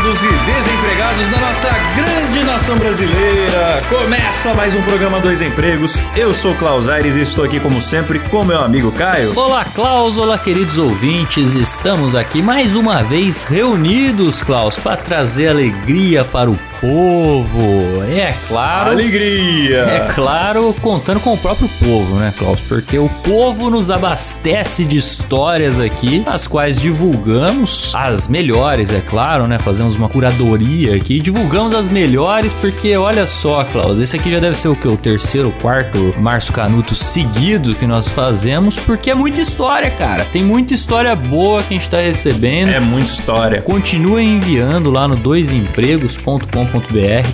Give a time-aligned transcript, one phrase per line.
[0.00, 3.82] empregados e desempregados da nossa grande nação brasileira.
[3.88, 6.00] Começa mais um programa Dois Empregos.
[6.16, 9.38] Eu sou Klaus Aires e estou aqui como sempre com meu amigo Caio.
[9.38, 11.54] Olá, Klaus, olá, queridos ouvintes.
[11.54, 18.02] Estamos aqui mais uma vez reunidos, Klaus, para trazer alegria para o povo.
[18.04, 18.90] É claro.
[18.90, 19.80] Alegria!
[19.82, 22.60] É claro, contando com o próprio povo, né, Klaus?
[22.60, 29.46] Porque o povo nos abastece de histórias aqui, as quais divulgamos as melhores, é claro,
[29.46, 29.58] né?
[29.58, 34.56] Fazemos uma curadoria aqui, divulgamos as melhores, porque olha só, Klaus, esse aqui já deve
[34.56, 34.88] ser o que?
[34.88, 40.24] O terceiro, quarto Março Canuto seguido que nós fazemos, porque é muita história, cara.
[40.24, 42.70] Tem muita história boa que a gente tá recebendo.
[42.70, 43.62] É muita história.
[43.62, 45.16] Continuem enviando lá no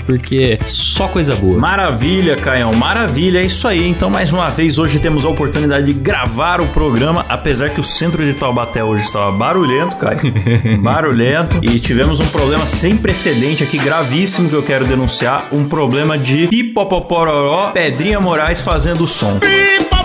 [0.07, 1.59] porque só coisa boa.
[1.59, 3.87] Maravilha, Caião, maravilha, é isso aí.
[3.87, 7.85] Então, mais uma vez, hoje temos a oportunidade de gravar o programa, apesar que o
[7.85, 10.21] centro de Taubaté hoje estava barulhento, Caio.
[10.81, 11.59] barulhento.
[11.63, 15.49] E tivemos um problema sem precedente aqui, gravíssimo, que eu quero denunciar.
[15.53, 19.39] Um problema de hipopopororó, Pedrinha Moraes fazendo som.
[19.39, 19.96] Que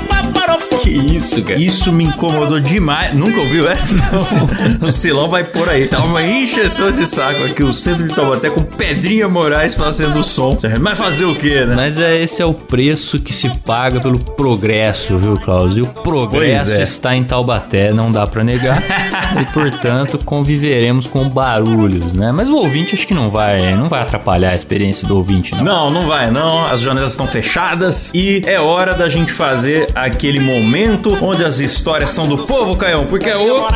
[0.91, 1.59] isso, cara?
[1.59, 3.13] Isso me incomodou demais.
[3.13, 3.95] Nunca ouviu essa?
[4.81, 5.87] o Silão vai por aí.
[5.87, 10.57] Tá uma encheção de saco aqui, o centro de Taubaté com Pedrinha Moraes fazendo som.
[10.79, 11.75] Mas fazer o quê, né?
[11.75, 15.77] Mas é, esse é o preço que se paga pelo progresso, viu, Klaus?
[15.77, 16.81] E o progresso é.
[16.81, 18.81] está em Taubaté, não dá pra negar.
[19.39, 22.31] e, portanto, conviveremos com barulhos, né?
[22.31, 25.63] Mas o ouvinte acho que não vai, não vai atrapalhar a experiência do ouvinte, não.
[25.63, 26.65] Não, não vai não.
[26.65, 30.80] As janelas estão fechadas e é hora da gente fazer aquele momento
[31.21, 33.67] onde as histórias são do povo, Caião, porque é o.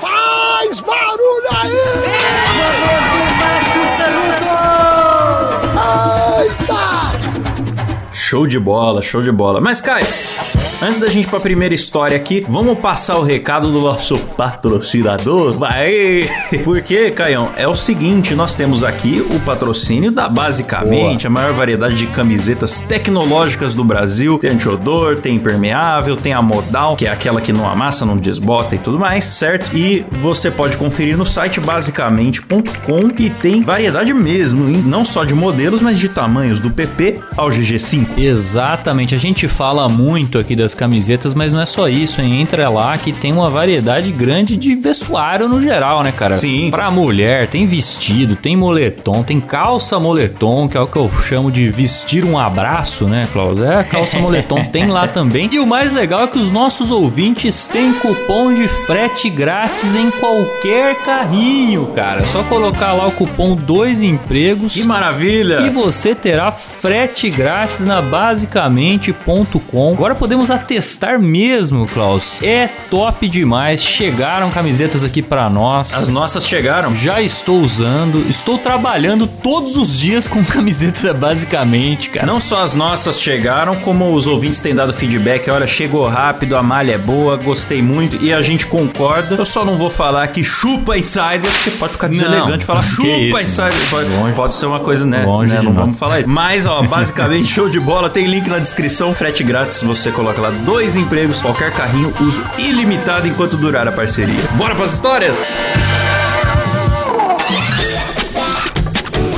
[0.00, 3.21] Faz barulho aí!
[8.32, 9.60] Show de bola, show de bola.
[9.60, 10.06] Mas, Caio,
[10.82, 15.52] antes da gente ir pra primeira história aqui, vamos passar o recado do nosso patrocinador?
[15.52, 16.22] Vai!
[16.64, 21.94] Porque, Caião, é o seguinte: nós temos aqui o patrocínio da basicamente a maior variedade
[21.94, 24.38] de camisetas tecnológicas do Brasil.
[24.38, 28.74] Tem antiodor, tem impermeável, tem a modal, que é aquela que não amassa, não desbota
[28.74, 29.76] e tudo mais, certo?
[29.76, 34.82] E você pode conferir no site basicamente.com e tem variedade mesmo, hein?
[34.86, 38.21] não só de modelos, mas de tamanhos do PP ao GG5.
[38.24, 42.40] Exatamente, a gente fala muito aqui das camisetas, mas não é só isso, hein?
[42.40, 46.34] Entra lá que tem uma variedade grande de vestuário no geral, né, cara?
[46.34, 46.70] Sim.
[46.70, 51.50] Pra mulher, tem vestido, tem moletom, tem calça moletom, que é o que eu chamo
[51.50, 53.60] de vestir um abraço, né, Klaus?
[53.60, 55.48] É, a calça moletom tem lá também.
[55.50, 60.10] E o mais legal é que os nossos ouvintes têm cupom de frete grátis em
[60.12, 62.20] qualquer carrinho, cara.
[62.20, 64.74] É só colocar lá o cupom dois empregos.
[64.74, 65.62] Que maravilha!
[65.62, 69.92] E você terá frete grátis na basicamente.com.
[69.94, 72.42] Agora podemos atestar mesmo, Klaus.
[72.42, 73.82] É top demais.
[73.82, 75.94] Chegaram camisetas aqui pra nós.
[75.94, 76.94] As nossas chegaram.
[76.94, 82.26] Já estou usando, estou trabalhando todos os dias com camiseta da Basicamente, cara.
[82.26, 85.48] Não só as nossas chegaram, como os ouvintes têm dado feedback.
[85.48, 89.36] Olha, chegou rápido, a malha é boa, gostei muito e a gente concorda.
[89.36, 93.40] Eu só não vou falar que chupa insider, porque pode ficar deselegante falar chupa isso,
[93.40, 93.88] insider.
[93.88, 95.24] Pode, pode ser uma coisa, né?
[95.24, 95.62] Longe né?
[95.62, 95.76] Não nós.
[95.76, 96.28] vamos falar isso.
[96.28, 98.01] Mas, ó, basicamente, show de bola.
[98.10, 99.82] Tem link na descrição, frete grátis.
[99.82, 104.40] Você coloca lá dois empregos, qualquer carrinho, uso ilimitado enquanto durar a parceria.
[104.56, 105.64] Bora pras histórias?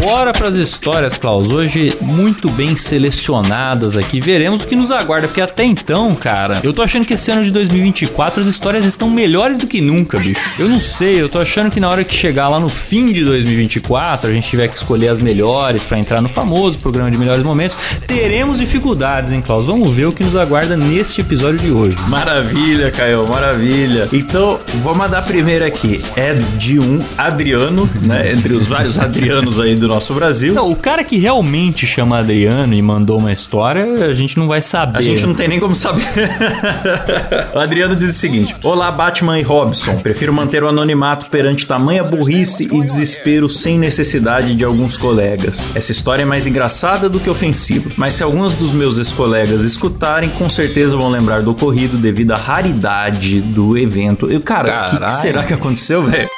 [0.05, 1.51] Bora pras histórias, Klaus.
[1.51, 4.21] Hoje, muito bem selecionadas aqui.
[4.21, 7.43] Veremos o que nos aguarda, porque até então, cara, eu tô achando que esse ano
[7.43, 10.39] de 2024 as histórias estão melhores do que nunca, bicho.
[10.59, 13.25] Eu não sei, eu tô achando que na hora que chegar lá no fim de
[13.25, 17.43] 2024, a gente tiver que escolher as melhores pra entrar no famoso programa de melhores
[17.43, 19.65] momentos, teremos dificuldades, hein, Klaus?
[19.65, 21.97] Vamos ver o que nos aguarda neste episódio de hoje.
[22.09, 24.07] Maravilha, Caio, maravilha.
[24.12, 26.03] Então, vou mandar primeiro aqui.
[26.15, 28.33] É de um Adriano, né?
[28.33, 30.52] Entre os vários Adrianos aí do nosso Brasil.
[30.55, 34.61] Não, o cara que realmente chama Adriano e mandou uma história, a gente não vai
[34.61, 34.99] saber.
[34.99, 36.05] A gente não tem nem como saber.
[37.55, 39.96] o Adriano diz o seguinte: Olá, Batman e Robson.
[39.99, 45.70] Prefiro manter o anonimato perante tamanha burrice e desespero sem necessidade de alguns colegas.
[45.75, 50.29] Essa história é mais engraçada do que ofensiva, mas se alguns dos meus ex-colegas escutarem,
[50.31, 54.29] com certeza vão lembrar do ocorrido devido à raridade do evento.
[54.31, 56.29] Eu, cara, o que, que será que aconteceu, velho?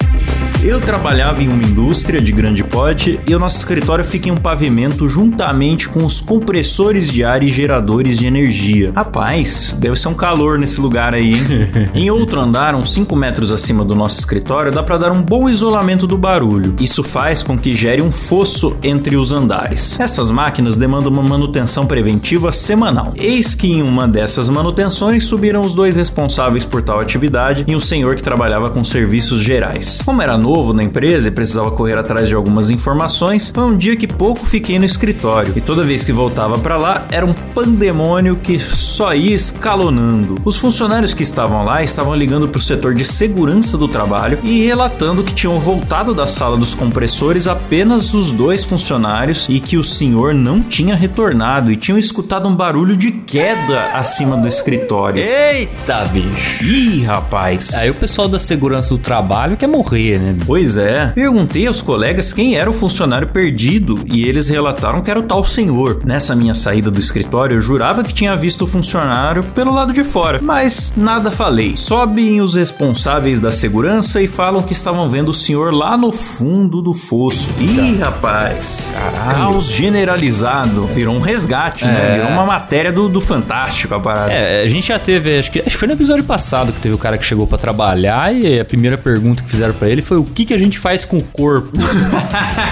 [0.67, 4.37] Eu trabalhava em uma indústria de grande porte e o nosso escritório fica em um
[4.37, 8.91] pavimento juntamente com os compressores de ar e geradores de energia.
[8.93, 11.47] Rapaz, deve ser um calor nesse lugar aí, hein?
[11.95, 15.49] em outro andar, uns 5 metros acima do nosso escritório, dá para dar um bom
[15.49, 16.75] isolamento do barulho.
[16.81, 20.01] Isso faz com que gere um fosso entre os andares.
[20.01, 23.13] Essas máquinas demandam uma manutenção preventiva semanal.
[23.15, 27.81] Eis que em uma dessas manutenções subiram os dois responsáveis por tal atividade e um
[27.81, 30.03] senhor que trabalhava com serviços gerais.
[30.05, 33.95] Como era novo na empresa e precisava correr atrás de algumas informações, foi um dia
[33.95, 38.37] que pouco fiquei no escritório e toda vez que voltava para lá era um pandemônio
[38.37, 40.37] que só ia escalonando.
[40.45, 44.65] Os funcionários que estavam lá estavam ligando para o setor de segurança do trabalho e
[44.65, 49.85] relatando que tinham voltado da sala dos compressores apenas os dois funcionários e que o
[49.85, 55.23] senhor não tinha retornado e tinham escutado um barulho de queda acima do escritório.
[55.23, 56.65] Eita, bicho.
[56.65, 57.75] Ih, rapaz.
[57.75, 60.36] Aí o pessoal da segurança do trabalho quer morrer, né?
[60.45, 61.13] Pois é.
[61.15, 65.45] Perguntei aos colegas quem era o funcionário perdido e eles relataram que era o tal
[65.45, 66.01] senhor.
[66.05, 70.05] Nessa minha saída do escritório, eu jurava que tinha visto o funcionário pelo lado de
[70.05, 71.77] fora, mas nada falei.
[71.77, 76.83] Sobem os responsáveis da segurança e falam que estavam vendo o senhor lá no fundo
[76.83, 77.51] do fosso.
[77.59, 78.93] Ih, rapaz.
[78.95, 79.37] Caralho.
[79.37, 80.87] Caos generalizado.
[80.87, 82.13] Virou um resgate, né?
[82.13, 82.17] É.
[82.17, 84.33] Virou uma matéria do, do Fantástico a parada.
[84.33, 86.95] É, a gente já teve, acho que, acho que foi no episódio passado que teve
[86.95, 90.19] o cara que chegou pra trabalhar e a primeira pergunta que fizeram pra ele foi
[90.19, 91.77] o que, que a gente faz com o corpo.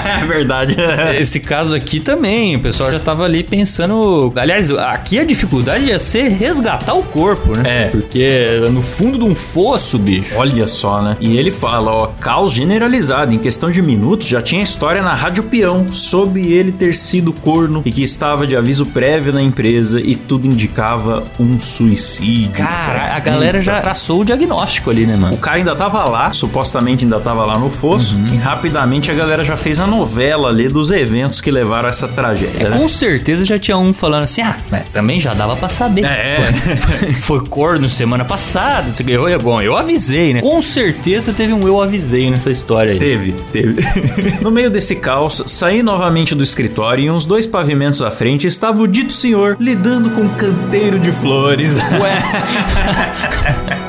[0.04, 0.76] É verdade.
[1.18, 4.32] Esse caso aqui também, o pessoal já tava ali pensando.
[4.36, 7.84] Aliás, aqui a dificuldade ia ser resgatar o corpo, né?
[7.84, 7.86] É.
[7.88, 10.34] Porque no fundo de um fosso, bicho.
[10.36, 11.16] Olha só, né?
[11.20, 13.32] E ele fala, ó, caos generalizado.
[13.32, 17.82] Em questão de minutos, já tinha história na Rádio Peão sobre ele ter sido corno
[17.84, 22.52] e que estava de aviso prévio na empresa e tudo indicava um suicídio.
[22.52, 25.36] Cara, a galera já traçou o diagnóstico ali, né, O mano?
[25.38, 28.26] cara ainda tava lá, supostamente ainda tava lá no fosso, Uhum.
[28.32, 32.06] e rapidamente a galera já fez a novela ali dos eventos que levaram a essa
[32.08, 32.60] tragédia.
[32.66, 32.76] É, né?
[32.78, 36.04] com certeza já tinha um falando assim, ah, mas também já dava pra saber.
[36.04, 36.38] É.
[37.20, 38.86] Foi corno semana passada.
[39.06, 40.40] Eu, eu- bom, eu avisei, né?
[40.40, 42.98] Com certeza teve um eu avisei nessa história aí.
[42.98, 43.74] Teve, teve.
[44.42, 48.80] no meio desse caos, saí novamente do escritório e uns dois pavimentos à frente estava
[48.82, 51.76] o dito senhor lidando com um canteiro de flores.
[52.00, 52.18] Ué,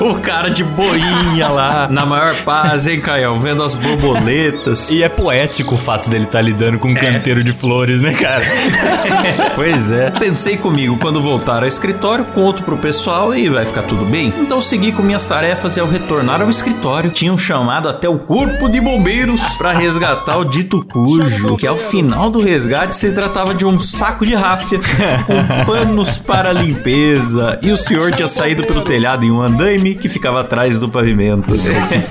[0.00, 3.36] o cara de boinha lá, na maior paz, hein, Caio?
[3.46, 4.90] Vendo as borboletas.
[4.90, 8.42] e é poético o fato dele estar lidando com um canteiro de flores, né, cara?
[9.54, 10.10] pois é.
[10.10, 14.34] Pensei comigo, quando voltar ao escritório, conto pro pessoal e vai ficar tudo bem.
[14.40, 18.68] Então segui com minhas tarefas e ao retornar ao escritório, tinham chamado até o corpo
[18.68, 23.64] de bombeiros pra resgatar o dito cujo, que ao final do resgate se tratava de
[23.64, 24.80] um saco de ráfia
[25.24, 30.08] com panos para limpeza e o senhor tinha saído pelo telhado em um andaime que
[30.08, 31.54] ficava atrás do pavimento.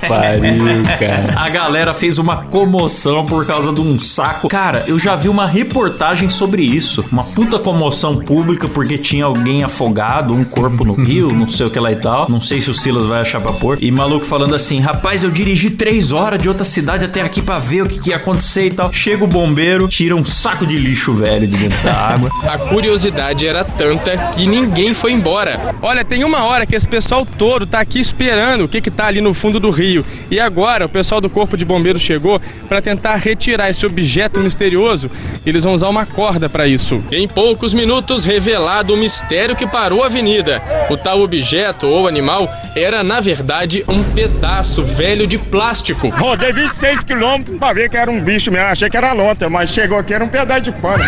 [0.08, 1.25] Pariu, cara.
[1.36, 4.48] A galera fez uma comoção por causa de um saco.
[4.48, 7.04] Cara, eu já vi uma reportagem sobre isso.
[7.10, 11.70] Uma puta comoção pública porque tinha alguém afogado, um corpo no rio, não sei o
[11.70, 12.28] que lá e tal.
[12.28, 13.78] Não sei se o Silas vai achar pra pôr.
[13.80, 17.58] E maluco falando assim: rapaz, eu dirigi três horas de outra cidade até aqui pra
[17.58, 18.92] ver o que, que ia acontecer e tal.
[18.92, 22.30] Chega o bombeiro, tira um saco de lixo velho de dentro da água.
[22.42, 25.74] A curiosidade era tanta que ninguém foi embora.
[25.82, 29.06] Olha, tem uma hora que esse pessoal todo tá aqui esperando o que que tá
[29.06, 30.04] ali no fundo do rio.
[30.30, 35.10] E agora o pessoal do corpo de bombeiros chegou para tentar retirar esse objeto misterioso.
[35.44, 37.02] Eles vão usar uma corda para isso.
[37.10, 40.62] Em poucos minutos revelado o mistério que parou a avenida.
[40.90, 46.08] O tal objeto ou animal era na verdade um pedaço velho de plástico.
[46.08, 48.66] Rodei 26 quilômetros pra ver que era um bicho mesmo.
[48.68, 51.04] Achei que era lontra, mas chegou aqui era um pedaço de pano.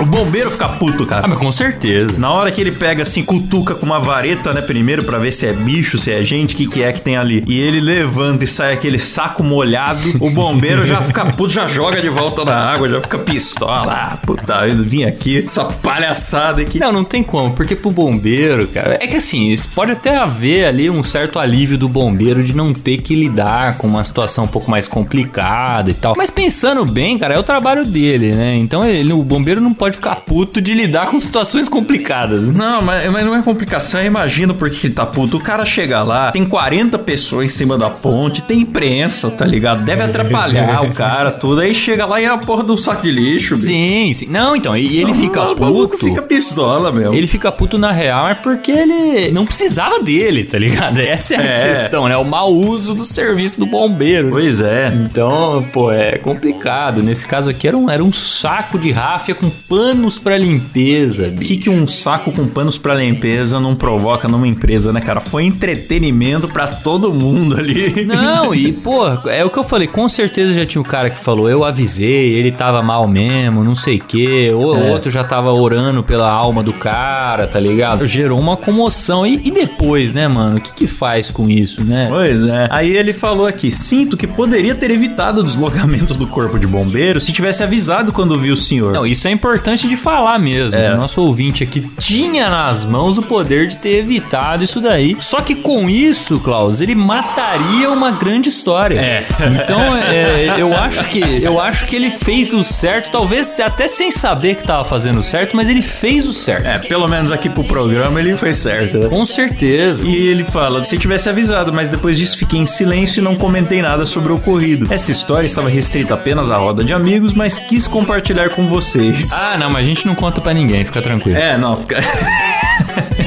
[0.00, 1.24] O bombeiro fica puto, cara.
[1.24, 2.12] Ah, mas com certeza.
[2.18, 5.46] Na hora que ele pega assim, cutuca com uma vareta, né, primeiro pra ver se
[5.46, 7.44] é bicho, se é gente, o que, que é que tem ali.
[7.46, 10.08] E ele levanta e sai aquele saco molhado.
[10.20, 13.92] O bombeiro já fica puto, já joga de volta na água, já fica pistola.
[13.92, 16.78] Ah, puta vida, vim aqui, essa palhaçada aqui.
[16.78, 20.90] Não, não tem como, porque pro bombeiro, cara, é que assim, pode até haver ali
[20.90, 24.70] um certo alívio do bombeiro de não ter que lidar com uma situação um pouco
[24.70, 26.14] mais complicada e tal.
[26.16, 28.56] Mas pensando bem, cara, é o trabalho dele, né?
[28.56, 32.42] Então ele, o bombeiro não pode ficar ficar puto de lidar com situações complicadas.
[32.46, 35.36] Não, mas, mas não é complicação, eu imagino porque ele tá puto.
[35.36, 39.84] O cara chega lá, tem 40 pessoas em cima da ponte, tem imprensa, tá ligado?
[39.84, 41.60] Deve atrapalhar o cara, tudo.
[41.60, 43.66] Aí chega lá e é a porra do saco de lixo, bicho.
[43.66, 44.26] Sim, sim.
[44.30, 46.06] Não, então, e ele fica o maluco puto.
[46.06, 47.12] fica pistola, meu.
[47.12, 50.98] Ele fica puto na real é porque ele não precisava dele, tá ligado?
[51.00, 51.68] Essa é a É.
[51.74, 52.16] questão, né?
[52.16, 54.30] O mau uso do serviço do bombeiro.
[54.30, 54.92] Pois é.
[54.94, 57.02] Então, pô, é complicado.
[57.02, 61.40] Nesse caso aqui era um, era um saco de ráfia com panos pra limpeza, O
[61.40, 65.20] que, que um saco com panos pra limpeza não provoca numa empresa, né, cara?
[65.20, 68.04] Foi entretenimento pra todo mundo ali.
[68.04, 71.18] Não, e pô, é o que eu falei, com certeza já tinha o cara que
[71.20, 74.90] falou, eu avisei, ele tava mal mesmo, não sei o quê, ou É.
[74.90, 78.04] outro já tava orando pela alma do cara, tá ligado?
[78.04, 79.24] Gerou uma comoção.
[79.24, 82.08] E, e depois, né, mano, o que que faz com isso, né?
[82.10, 82.66] Pois é.
[82.72, 87.20] Aí ele falou aqui: sinto que poderia ter evitado o deslocamento do corpo de bombeiro
[87.20, 88.92] se tivesse avisado quando viu o senhor.
[88.92, 90.78] Não, isso é importante de falar mesmo.
[90.78, 90.94] É.
[90.94, 95.16] O nosso ouvinte aqui tinha nas mãos o poder de ter evitado isso daí.
[95.20, 99.00] Só que com isso, Klaus, ele mataria uma grande história.
[99.00, 99.26] É.
[99.62, 104.10] Então, é, eu acho que eu acho que ele fez o certo, talvez até sem
[104.10, 106.66] saber que tava fazendo o certo, mas ele fez o certo.
[106.66, 108.98] É, pelo menos aqui pro programa ele foi certo.
[108.98, 109.08] né?
[109.08, 110.04] Com certeza.
[110.04, 113.82] E ele fala: se tivesse avisado, mas depois disso fiquei em silêncio e não comentei
[113.82, 114.92] nada sobre o ocorrido.
[114.92, 119.32] Essa história estava restrita apenas à roda de amigos, mas quis compartilhar com vocês.
[119.32, 121.38] Ah, não, mas a gente não conta pra ninguém, fica tranquilo.
[121.38, 121.98] É, não, fica.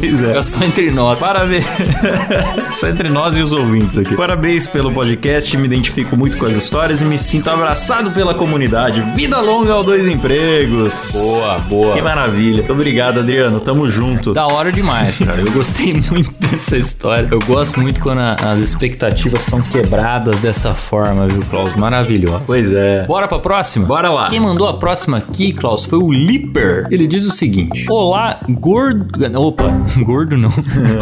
[0.00, 0.26] pois é.
[0.28, 1.18] Fica só entre nós.
[1.18, 1.64] Parabéns.
[2.70, 4.14] Só entre nós e os ouvintes aqui.
[4.16, 5.56] Parabéns pelo podcast.
[5.56, 9.00] Me identifico muito com as histórias e me sinto abraçado pela comunidade.
[9.14, 11.10] Vida longa ao dois empregos.
[11.12, 11.94] Boa, boa.
[11.94, 12.58] Que maravilha.
[12.58, 13.58] Muito obrigado, Adriano.
[13.60, 14.32] Tamo junto.
[14.32, 15.40] Da hora demais, cara.
[15.42, 17.28] Eu gostei muito dessa história.
[17.30, 21.74] Eu gosto muito quando a- as expectativas são quebradas dessa forma, viu, Klaus?
[21.76, 22.42] Maravilhoso.
[22.46, 23.04] Pois é.
[23.06, 23.84] Bora pra próxima?
[23.86, 24.28] Bora lá.
[24.30, 26.86] Quem mandou a próxima aqui, Klaus, foi o Lipper.
[26.90, 29.08] Ele diz o seguinte: Olá, gordo.
[29.40, 29.64] Opa,
[29.98, 30.50] gordo não.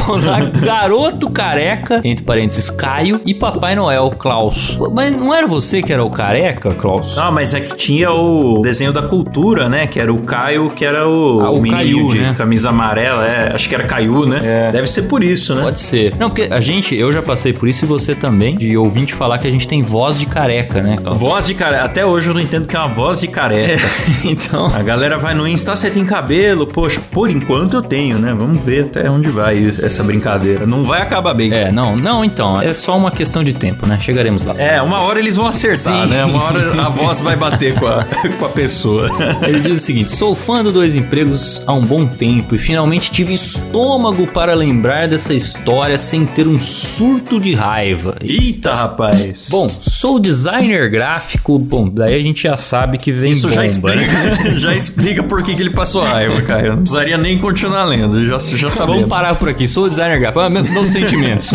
[0.09, 4.79] Olá, garoto careca, entre parênteses, Caio, e Papai Noel, Klaus.
[4.93, 7.17] Mas não era você que era o careca, Klaus?
[7.19, 9.87] Ah, mas é que tinha o desenho da cultura, né?
[9.87, 12.35] Que era o Caio, que era o, Ah, o Caiu, de né?
[12.37, 13.27] camisa amarela.
[13.27, 14.71] É, acho que era Caiu, né?
[14.73, 15.63] Deve ser por isso, né?
[15.63, 16.15] Pode ser.
[16.19, 19.39] Não, porque a gente, eu já passei por isso e você também, de ouvinte falar
[19.39, 21.19] que a gente tem voz de careca, né, Klaus?
[21.19, 21.85] Voz de careca.
[21.85, 23.83] Até hoje eu não entendo que é uma voz de careca.
[24.25, 24.67] então.
[24.75, 26.67] A galera vai no Insta, "Ah, você tem cabelo?
[26.67, 28.35] Poxa, por enquanto eu tenho, né?
[28.39, 30.67] Vamos ver até onde vai essa brincadeira.
[30.67, 31.53] Não vai acabar bem.
[31.53, 33.99] É, não, não, então, é só uma questão de tempo, né?
[34.01, 34.55] Chegaremos lá.
[34.59, 36.11] É, uma hora eles vão acertar, Sim.
[36.11, 36.25] né?
[36.25, 38.05] Uma hora a voz vai bater com a,
[38.39, 39.09] com a pessoa.
[39.43, 43.11] Ele diz o seguinte: sou fã do Dois Empregos há um bom tempo e finalmente
[43.11, 48.17] tive estômago para lembrar dessa história sem ter um surto de raiva.
[48.21, 49.49] Eita, rapaz.
[49.51, 51.59] Bom, sou designer gráfico.
[51.59, 53.67] Bom, daí a gente já sabe que vem Isso bomba, já né?
[53.67, 56.67] explica, já explica por que, que ele passou raiva, cara.
[56.67, 59.03] Eu não precisaria nem continuar lendo, já, já sabemos.
[59.03, 59.69] Vamos parar por aqui.
[59.69, 60.41] Sou designer gráfico.
[60.41, 61.51] Ah, meus sentimentos.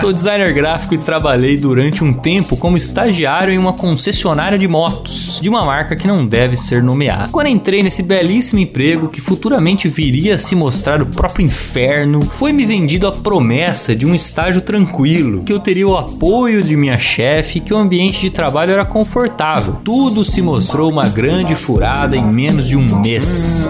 [0.00, 5.32] Sou designer gráfico e trabalhei durante um tempo como estagiário em uma concessionária de motos
[5.42, 7.28] de uma marca que não deve ser nomeada.
[7.32, 12.64] Quando entrei nesse belíssimo emprego que futuramente viria a se mostrar o próprio inferno, foi-me
[12.64, 17.58] vendido a promessa de um estágio tranquilo, que eu teria o apoio de minha chefe
[17.58, 19.80] que o ambiente de trabalho era confortável.
[19.84, 23.68] Tudo se mostrou uma grande furada em menos de um mês.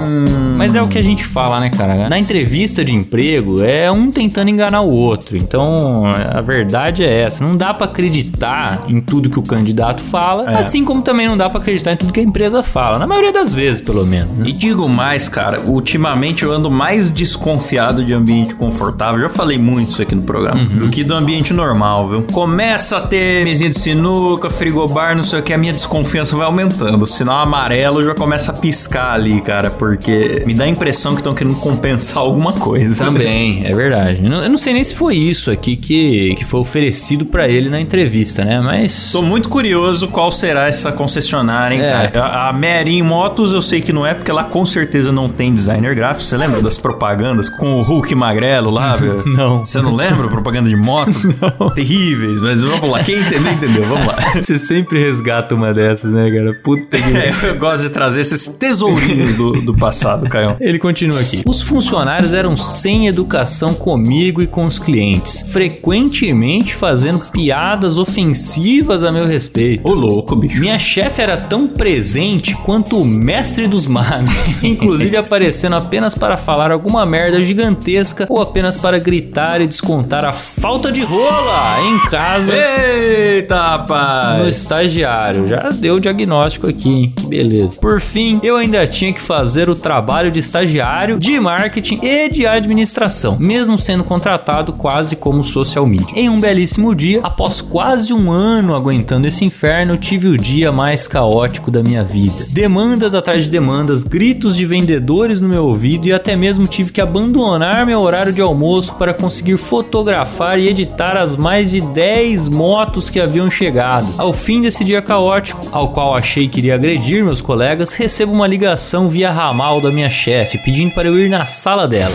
[0.57, 2.09] Mas é o que a gente fala, né, cara?
[2.09, 5.37] Na entrevista de emprego, é um tentando enganar o outro.
[5.37, 7.45] Então, a verdade é essa.
[7.45, 10.59] Não dá pra acreditar em tudo que o candidato fala, É.
[10.59, 12.99] assim como também não dá pra acreditar em tudo que a empresa fala.
[12.99, 14.31] Na maioria das vezes, pelo menos.
[14.37, 14.49] né?
[14.49, 19.21] E digo mais, cara, ultimamente eu ando mais desconfiado de ambiente confortável.
[19.21, 20.65] Já falei muito isso aqui no programa.
[20.65, 22.23] Do que do ambiente normal, viu?
[22.33, 26.47] Começa a ter mesinha de sinuca, frigobar, não sei o que, a minha desconfiança vai
[26.47, 27.03] aumentando.
[27.03, 31.21] O sinal amarelo já começa a piscar ali, cara, porque me dá a impressão que
[31.21, 33.05] estão querendo compensar alguma coisa.
[33.05, 34.21] Também, é verdade.
[34.23, 37.49] Eu não, eu não sei nem se foi isso aqui que, que foi oferecido pra
[37.49, 38.61] ele na entrevista, né?
[38.61, 39.11] Mas.
[39.13, 42.09] Tô muito curioso qual será essa concessionária, hein, É.
[42.09, 42.25] cara.
[42.27, 45.53] A, a Merin Motos eu sei que não é, porque lá com certeza não tem
[45.53, 46.23] designer gráfico.
[46.25, 49.25] Você lembra das propagandas com o Hulk magrelo lá, velho?
[49.27, 49.65] Não.
[49.65, 50.29] Você não lembra?
[50.29, 51.19] Propaganda de moto?
[51.75, 53.03] Terríveis, mas vamos lá.
[53.03, 53.85] Quem entendeu, entendeu.
[53.85, 54.17] Vamos lá.
[54.35, 56.55] Você sempre resgata uma dessas, né, cara?
[56.63, 57.17] Puta que.
[57.17, 60.57] É, eu gosto de trazer esses tesourinhos do, do passado, Caio.
[60.61, 61.43] Ele continua aqui.
[61.47, 69.11] Os funcionários eram sem educação comigo e com os clientes, frequentemente fazendo piadas ofensivas a
[69.13, 69.87] meu respeito.
[69.87, 70.61] Ô, louco, bicho.
[70.61, 76.71] Minha chefe era tão presente quanto o mestre dos magos, inclusive aparecendo apenas para falar
[76.71, 82.53] alguma merda gigantesca ou apenas para gritar e descontar a falta de rola em casa
[82.53, 84.57] Eita, no rapaz.
[84.57, 85.49] estagiário.
[85.49, 87.13] Já deu o diagnóstico aqui, hein?
[87.17, 87.79] Que beleza.
[87.81, 92.47] Por fim, eu ainda tinha que fazer o trabalho de estagiário, de marketing e de
[92.47, 96.15] administração, mesmo sendo contratado quase como social media.
[96.15, 101.07] Em um belíssimo dia, após quase um ano aguentando esse inferno, tive o dia mais
[101.07, 102.47] caótico da minha vida.
[102.51, 107.01] Demandas atrás de demandas, gritos de vendedores no meu ouvido e até mesmo tive que
[107.01, 113.11] abandonar meu horário de almoço para conseguir fotografar e editar as mais de 10 motos
[113.11, 114.09] que haviam chegado.
[114.19, 118.47] Ao fim desse dia caótico, ao qual achei que iria agredir meus colegas, recebo uma
[118.47, 122.15] ligação via ramal da minha chefe pedindo para eu ir na sala dela.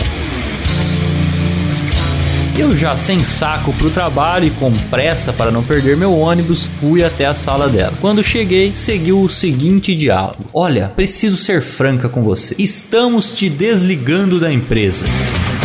[2.58, 7.04] Eu já sem saco pro trabalho e com pressa para não perder meu ônibus, fui
[7.04, 7.94] até a sala dela.
[8.00, 12.56] Quando cheguei, seguiu o seguinte diálogo: Olha, preciso ser franca com você.
[12.58, 15.04] Estamos te desligando da empresa.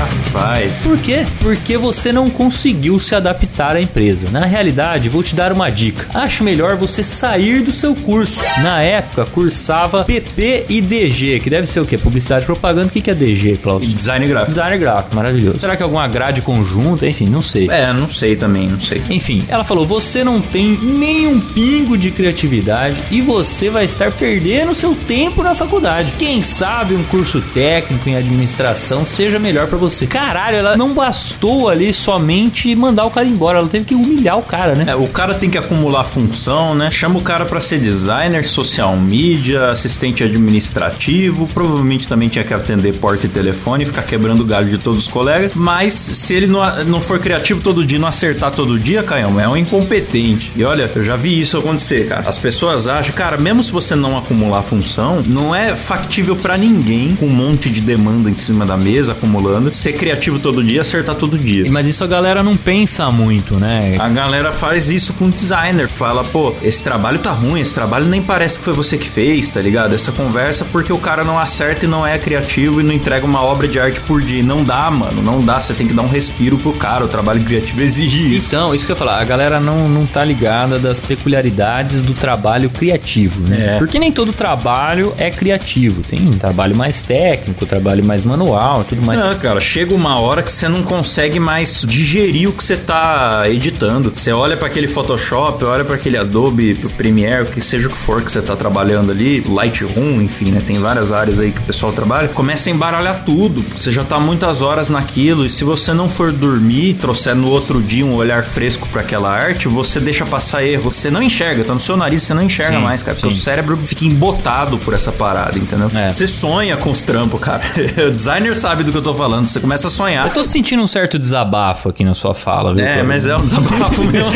[0.05, 0.81] Rapaz.
[0.81, 1.25] Por quê?
[1.39, 4.29] Porque você não conseguiu se adaptar à empresa.
[4.31, 6.05] Na realidade, vou te dar uma dica.
[6.13, 8.41] Acho melhor você sair do seu curso.
[8.61, 11.97] Na época, cursava PP e DG, que deve ser o quê?
[11.97, 12.87] Publicidade e propaganda.
[12.87, 13.85] O que é DG, Klaus?
[13.87, 14.51] Design gráfico.
[14.51, 15.59] Designer gráfico, maravilhoso.
[15.59, 17.07] Será que é alguma grade conjunta?
[17.07, 17.67] Enfim, não sei.
[17.69, 19.01] É, não sei também, não sei.
[19.09, 24.73] Enfim, ela falou: você não tem nenhum pingo de criatividade e você vai estar perdendo
[24.73, 26.11] seu tempo na faculdade.
[26.17, 29.92] Quem sabe um curso técnico em administração seja melhor pra você.
[30.07, 34.41] Caralho, ela não bastou ali somente mandar o cara embora, ela teve que humilhar o
[34.41, 34.85] cara, né?
[34.87, 36.89] É, o cara tem que acumular função, né?
[36.91, 42.97] Chama o cara pra ser designer, social media, assistente administrativo, provavelmente também tinha que atender
[42.97, 45.51] porta e telefone, ficar quebrando o galho de todos os colegas.
[45.55, 49.47] Mas se ele não, não for criativo todo dia, não acertar todo dia, Caião, é
[49.47, 50.51] um incompetente.
[50.55, 52.27] E olha, eu já vi isso acontecer, cara.
[52.27, 57.15] As pessoas acham, cara, mesmo se você não acumular função, não é factível pra ninguém
[57.15, 61.15] com um monte de demanda em cima da mesa acumulando, ser criativo todo dia, acertar
[61.15, 61.65] todo dia.
[61.69, 63.95] Mas isso a galera não pensa muito, né?
[63.99, 65.89] A galera faz isso com o designer.
[65.89, 69.49] Fala, pô, esse trabalho tá ruim, esse trabalho nem parece que foi você que fez,
[69.49, 69.93] tá ligado?
[69.93, 73.43] Essa conversa porque o cara não acerta e não é criativo e não entrega uma
[73.43, 74.41] obra de arte por dia.
[74.41, 75.59] Não dá, mano, não dá.
[75.59, 77.03] Você tem que dar um respiro pro cara.
[77.03, 78.47] O trabalho criativo exige isso.
[78.47, 82.13] Então, isso que eu ia falar, a galera não, não tá ligada das peculiaridades do
[82.13, 83.75] trabalho criativo, né?
[83.75, 83.77] É.
[83.79, 86.01] Porque nem todo trabalho é criativo.
[86.03, 89.19] Tem um trabalho mais técnico, trabalho mais manual, tudo mais.
[89.19, 93.45] Não, cara, chega uma hora que você não consegue mais digerir o que você tá
[93.49, 94.11] editando.
[94.13, 97.97] Você olha pra aquele Photoshop, olha pra aquele Adobe pro Premiere, que seja o que
[97.97, 100.61] for que você tá trabalhando ali, Lightroom, enfim, né?
[100.63, 102.27] Tem várias áreas aí que o pessoal trabalha.
[102.27, 103.65] Começa a embaralhar tudo.
[103.75, 107.81] Você já tá muitas horas naquilo e se você não for dormir, trouxer no outro
[107.81, 110.93] dia um olhar fresco pra aquela arte, você deixa passar erro.
[110.93, 113.17] Você não enxerga, tá no seu nariz, você não enxerga Sim, mais, cara.
[113.17, 113.37] Seu sim.
[113.37, 115.89] cérebro fica embotado por essa parada, entendeu?
[115.95, 116.13] É.
[116.13, 117.63] Você sonha com os trampos, cara.
[118.07, 119.47] o designer sabe do que eu tô falando.
[119.53, 120.25] Você começa a sonhar.
[120.27, 122.83] Eu tô sentindo um certo desabafo aqui na sua fala, viu?
[122.83, 123.07] É, Cláudio?
[123.07, 124.31] mas é um desabafo mesmo.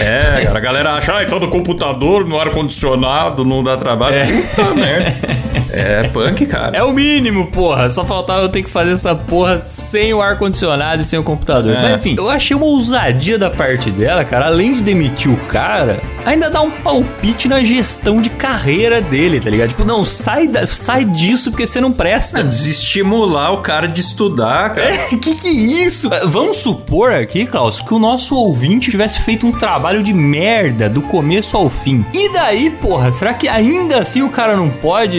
[0.00, 4.16] é, cara, a galera acha, ai, todo computador no ar-condicionado não dá trabalho.
[4.16, 4.26] É.
[4.26, 5.38] Puta merda.
[5.70, 6.76] É punk, cara.
[6.76, 7.90] É o mínimo, porra.
[7.90, 11.72] Só faltava eu ter que fazer essa porra sem o ar-condicionado e sem o computador.
[11.72, 11.82] É.
[11.82, 14.46] Mas enfim, eu achei uma ousadia da parte dela, cara.
[14.46, 19.50] Além de demitir o cara, ainda dá um palpite na gestão de carreira dele, tá
[19.50, 19.68] ligado?
[19.68, 22.42] Tipo, não, sai, da- sai disso porque você não presta.
[22.42, 24.94] Desestimular o cara de estudar, cara.
[24.94, 26.08] É, que que é isso?
[26.26, 31.02] Vamos supor aqui, Klaus, que o nosso ouvinte tivesse feito um trabalho de merda do
[31.02, 32.04] começo ao fim.
[32.14, 35.18] E daí, porra, será que ainda assim o cara não pode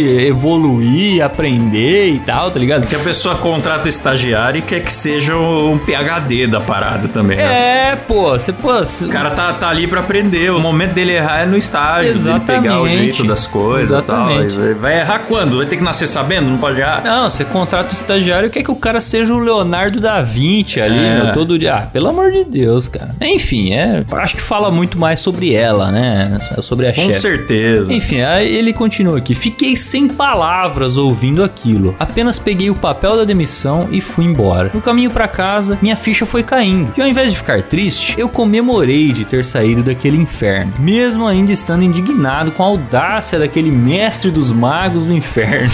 [0.54, 2.88] evoluir, aprender e tal, tá ligado?
[2.88, 7.38] Que a pessoa contrata o estagiário e quer que seja um PHD da parada também,
[7.38, 7.91] né?
[7.91, 10.52] É, pô, você, pô, cê- O cara tá, tá ali pra aprender.
[10.52, 12.13] O momento dele errar é no estágio.
[12.17, 12.97] Dele pegar o Exatamente.
[12.97, 14.30] jeito das coisas e tal.
[14.32, 14.80] Exatamente.
[14.80, 15.58] Vai errar quando?
[15.58, 16.49] Vai ter que nascer sabendo?
[16.49, 17.02] Não pode errar?
[17.04, 20.80] Não, você contrata o estagiário e quer que o cara seja o Leonardo da Vinci
[20.82, 21.24] ali, É.
[21.24, 21.76] meu, todo dia.
[21.76, 23.15] Ah, pelo amor de Deus, cara.
[23.22, 26.39] Enfim, é, acho que fala muito mais sobre ela, né?
[26.62, 27.20] Sobre a Com chefe.
[27.20, 27.94] certeza.
[27.94, 29.34] Enfim, aí ele continua aqui.
[29.36, 31.96] Fiquei sem palavras ouvindo aquilo.
[32.00, 34.72] Apenas peguei o papel da demissão e fui embora.
[34.74, 36.94] No caminho pra casa, minha ficha foi caindo.
[36.98, 41.52] E ao invés de ficar triste, eu comemorei de ter saído daquele inferno, mesmo ainda
[41.52, 45.70] estando indignado com a audácia daquele mestre dos magos do inferno.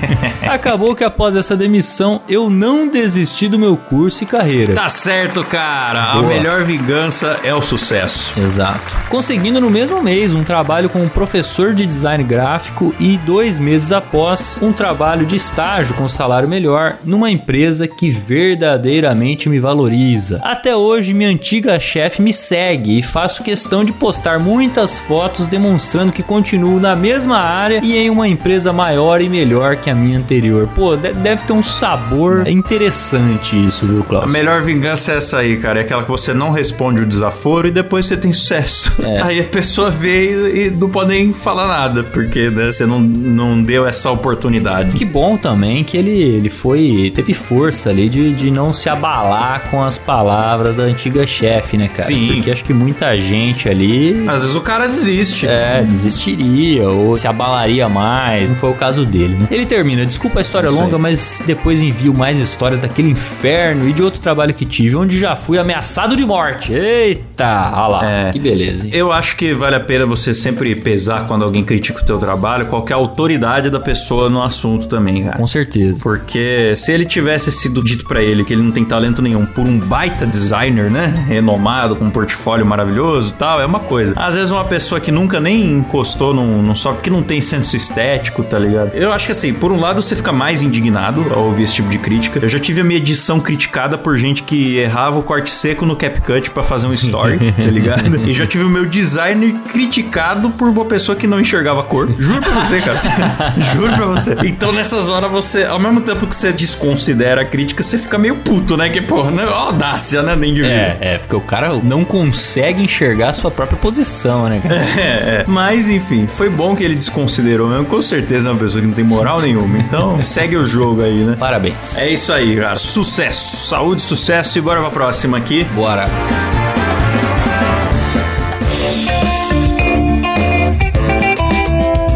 [0.48, 4.74] Acabou que após essa demissão motivação, eu não desisti do meu curso e carreira.
[4.74, 6.12] Tá certo, cara.
[6.12, 6.26] A Boa.
[6.28, 8.38] melhor vingança é o sucesso.
[8.40, 8.80] Exato.
[9.08, 14.58] Conseguindo no mesmo mês um trabalho como professor de design gráfico e dois meses após
[14.62, 20.40] um trabalho de estágio com salário melhor numa empresa que verdadeiramente me valoriza.
[20.42, 26.12] Até hoje, minha antiga chefe me segue e faço questão de postar muitas fotos demonstrando
[26.12, 30.18] que continuo na mesma área e em uma empresa maior e melhor que a minha
[30.18, 30.68] anterior.
[30.74, 34.30] Pô, de- deve ter um sabor interessante isso, viu, A Klaus?
[34.30, 35.80] melhor vingança é essa aí, cara.
[35.80, 38.92] É aquela que você não responde o desaforo e depois você tem sucesso.
[39.02, 39.20] É.
[39.30, 43.62] Aí a pessoa vê e não pode nem falar nada, porque né, você não, não
[43.62, 44.92] deu essa oportunidade.
[44.92, 47.12] Que bom também que ele, ele foi.
[47.14, 51.88] teve força ali de, de não se abalar com as palavras da antiga chefe, né,
[51.88, 52.02] cara?
[52.02, 52.34] Sim.
[52.34, 54.24] Porque acho que muita gente ali.
[54.28, 55.46] Às vezes o cara desiste.
[55.46, 58.48] É, desistiria ou se abalaria mais.
[58.48, 59.48] Não foi o caso dele, né?
[59.50, 64.02] Ele termina, desculpa a história longa, mas depois envio mais histórias daquele inferno e de
[64.02, 66.72] outro trabalho que tive, onde já fui ameaçado de morte.
[66.72, 68.04] Eita, olha lá.
[68.10, 68.32] É.
[68.32, 68.86] Que beleza.
[68.86, 68.92] hein?
[68.94, 72.66] Eu acho que vale a pena você sempre pesar quando alguém critica o teu trabalho,
[72.66, 75.36] qualquer autoridade da pessoa no assunto também, cara.
[75.36, 75.98] Com certeza.
[76.02, 79.66] Porque se ele tivesse sido dito pra ele que ele não tem talento nenhum por
[79.66, 81.24] um baita designer, né?
[81.26, 84.14] Renomado, com um portfólio maravilhoso e tal, é uma coisa.
[84.16, 87.76] Às vezes uma pessoa que nunca nem encostou num, num software, que não tem senso
[87.76, 88.94] estético, tá ligado?
[88.94, 91.88] Eu acho que assim, por um lado você fica mais indignado ao ouvir esse tipo
[91.88, 92.40] de crítica.
[92.42, 95.96] Eu já tive a minha edição criticada por gente que errava o corte seco no
[95.96, 98.28] CapCut pra fazer um story, tá ligado?
[98.28, 102.08] E já tive o meu designer criticado por uma pessoa que não enxergava a cor.
[102.18, 103.00] Juro pra você, cara.
[103.74, 104.36] Juro pra você.
[104.44, 108.36] Então nessas horas você, ao mesmo tempo que você desconsidera a crítica, você fica meio
[108.36, 108.90] puto, né?
[108.90, 109.44] Que, porra, né?
[109.44, 110.34] audácia, né?
[110.34, 114.60] Nem de É, é, porque o cara não consegue enxergar a sua própria posição, né,
[114.60, 114.80] cara?
[115.00, 115.44] É, é.
[115.46, 117.86] Mas, enfim, foi bom que ele desconsiderou mesmo.
[117.86, 119.78] Com certeza é uma pessoa que não tem moral nenhuma.
[119.78, 121.36] Então, segue o jogo aí, né?
[121.38, 121.59] Parabéns.
[121.98, 122.76] É isso aí, cara.
[122.76, 123.68] Sucesso.
[123.68, 125.64] Saúde, sucesso e bora pra próxima aqui.
[125.74, 126.08] Bora.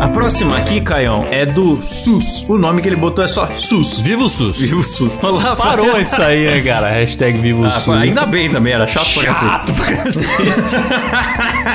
[0.01, 2.45] A próxima aqui, Caião, é do SUS.
[2.47, 4.01] O nome que ele botou é só SUS.
[4.01, 4.59] Viva o SUS.
[4.59, 5.19] Viva o SUS.
[5.23, 6.91] Olá, Parou isso aí, né, cara?
[6.91, 7.97] Hashtag Viva o Ah, SUS.
[7.97, 10.77] ainda bem também, era chato, Chato pra cacete.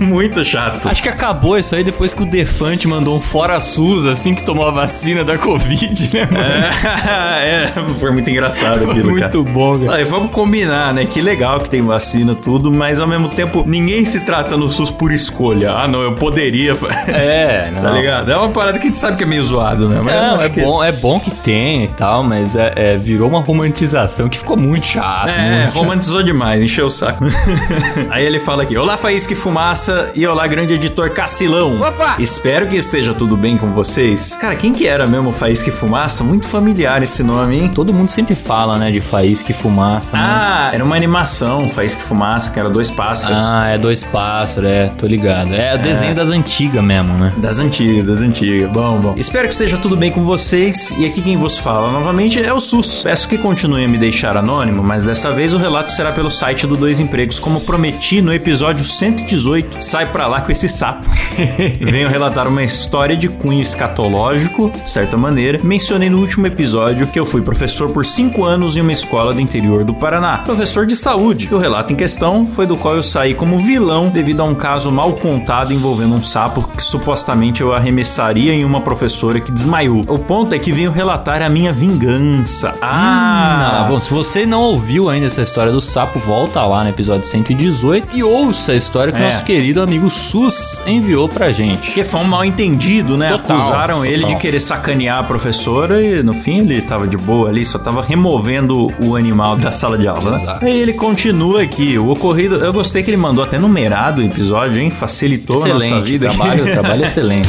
[0.00, 0.88] Muito chato.
[0.88, 4.42] Acho que acabou isso aí depois que o Defante mandou um fora SUS, assim que
[4.42, 6.44] tomou a vacina da Covid, né, mano?
[6.44, 9.32] É, é, foi muito engraçado aquilo, cara.
[9.32, 9.98] Muito bom, cara.
[9.98, 11.04] Aí, vamos combinar, né?
[11.04, 14.90] Que legal que tem vacina, tudo, mas ao mesmo tempo ninguém se trata no SUS
[14.90, 15.72] por escolha.
[15.72, 16.76] Ah, não, eu poderia.
[17.12, 17.82] É, não.
[17.82, 18.30] Tá ligado?
[18.30, 20.00] É uma parada que a gente sabe que é meio zoado, né?
[20.04, 23.28] Mas Não, é que- bom, é bom que tem e tal, mas é, é, virou
[23.28, 25.28] uma romantização que ficou muito chato.
[25.28, 25.74] É, muito chato.
[25.74, 27.24] romantizou demais, encheu o saco.
[28.10, 31.78] Aí ele fala aqui: Olá, Faísca e Fumaça, e olá, grande editor Cacilão.
[31.78, 32.16] Opa!
[32.18, 34.34] Espero que esteja tudo bem com vocês.
[34.36, 36.24] Cara, quem que era mesmo Faísca e Fumaça?
[36.24, 37.68] Muito familiar esse nome, hein?
[37.68, 40.22] Todo mundo sempre fala, né, de faísca e fumaça, né?
[40.22, 43.42] Ah, era uma animação, Faísca e Fumaça, que era dois pássaros.
[43.44, 45.54] Ah, é dois pássaros, é, tô ligado.
[45.54, 47.34] É o desenho das antigas mesmo, né?
[47.36, 48.70] Das antigas, das antigas.
[48.70, 49.14] Bom, bom.
[49.18, 50.94] Espero que esteja tudo bem com vocês.
[50.96, 53.02] E aqui quem vos fala novamente é o SUS.
[53.02, 56.66] Peço que continue a me deixar anônimo, mas dessa vez o relato será pelo site
[56.66, 59.41] do Dois Empregos, como prometi no episódio 118.
[59.80, 61.08] Sai pra lá com esse sapo.
[61.80, 65.60] Venho relatar uma história de cunho escatológico, de certa maneira.
[65.62, 69.40] Mencionei no último episódio que eu fui professor por 5 anos em uma escola do
[69.40, 70.38] interior do Paraná.
[70.38, 71.48] Professor de saúde.
[71.50, 74.54] E o relato em questão foi do qual eu saí como vilão devido a um
[74.54, 80.04] caso mal contado envolvendo um sapo que supostamente eu arremessaria em uma professora que desmaiou.
[80.08, 82.74] O ponto é que venho relatar a minha vingança.
[82.80, 86.90] Ah, Ah, bom, se você não ouviu ainda essa história do sapo, volta lá no
[86.90, 89.28] episódio 118 e ouça a história que É.
[89.32, 91.90] nosso querido amigo Sus enviou pra gente.
[91.92, 93.32] Que foi um mal entendido, né?
[93.32, 94.34] Total, Acusaram ele total.
[94.34, 98.02] de querer sacanear a professora e no fim ele tava de boa ali, só tava
[98.02, 100.42] removendo o animal da sala de aula, né?
[100.42, 100.64] Exato.
[100.66, 101.98] Aí ele continua aqui.
[101.98, 104.90] O ocorrido, eu gostei que ele mandou até numerado o episódio, hein?
[104.90, 106.28] Facilitou a nossa Excelente, vida.
[106.28, 107.48] trabalho, trabalho excelente.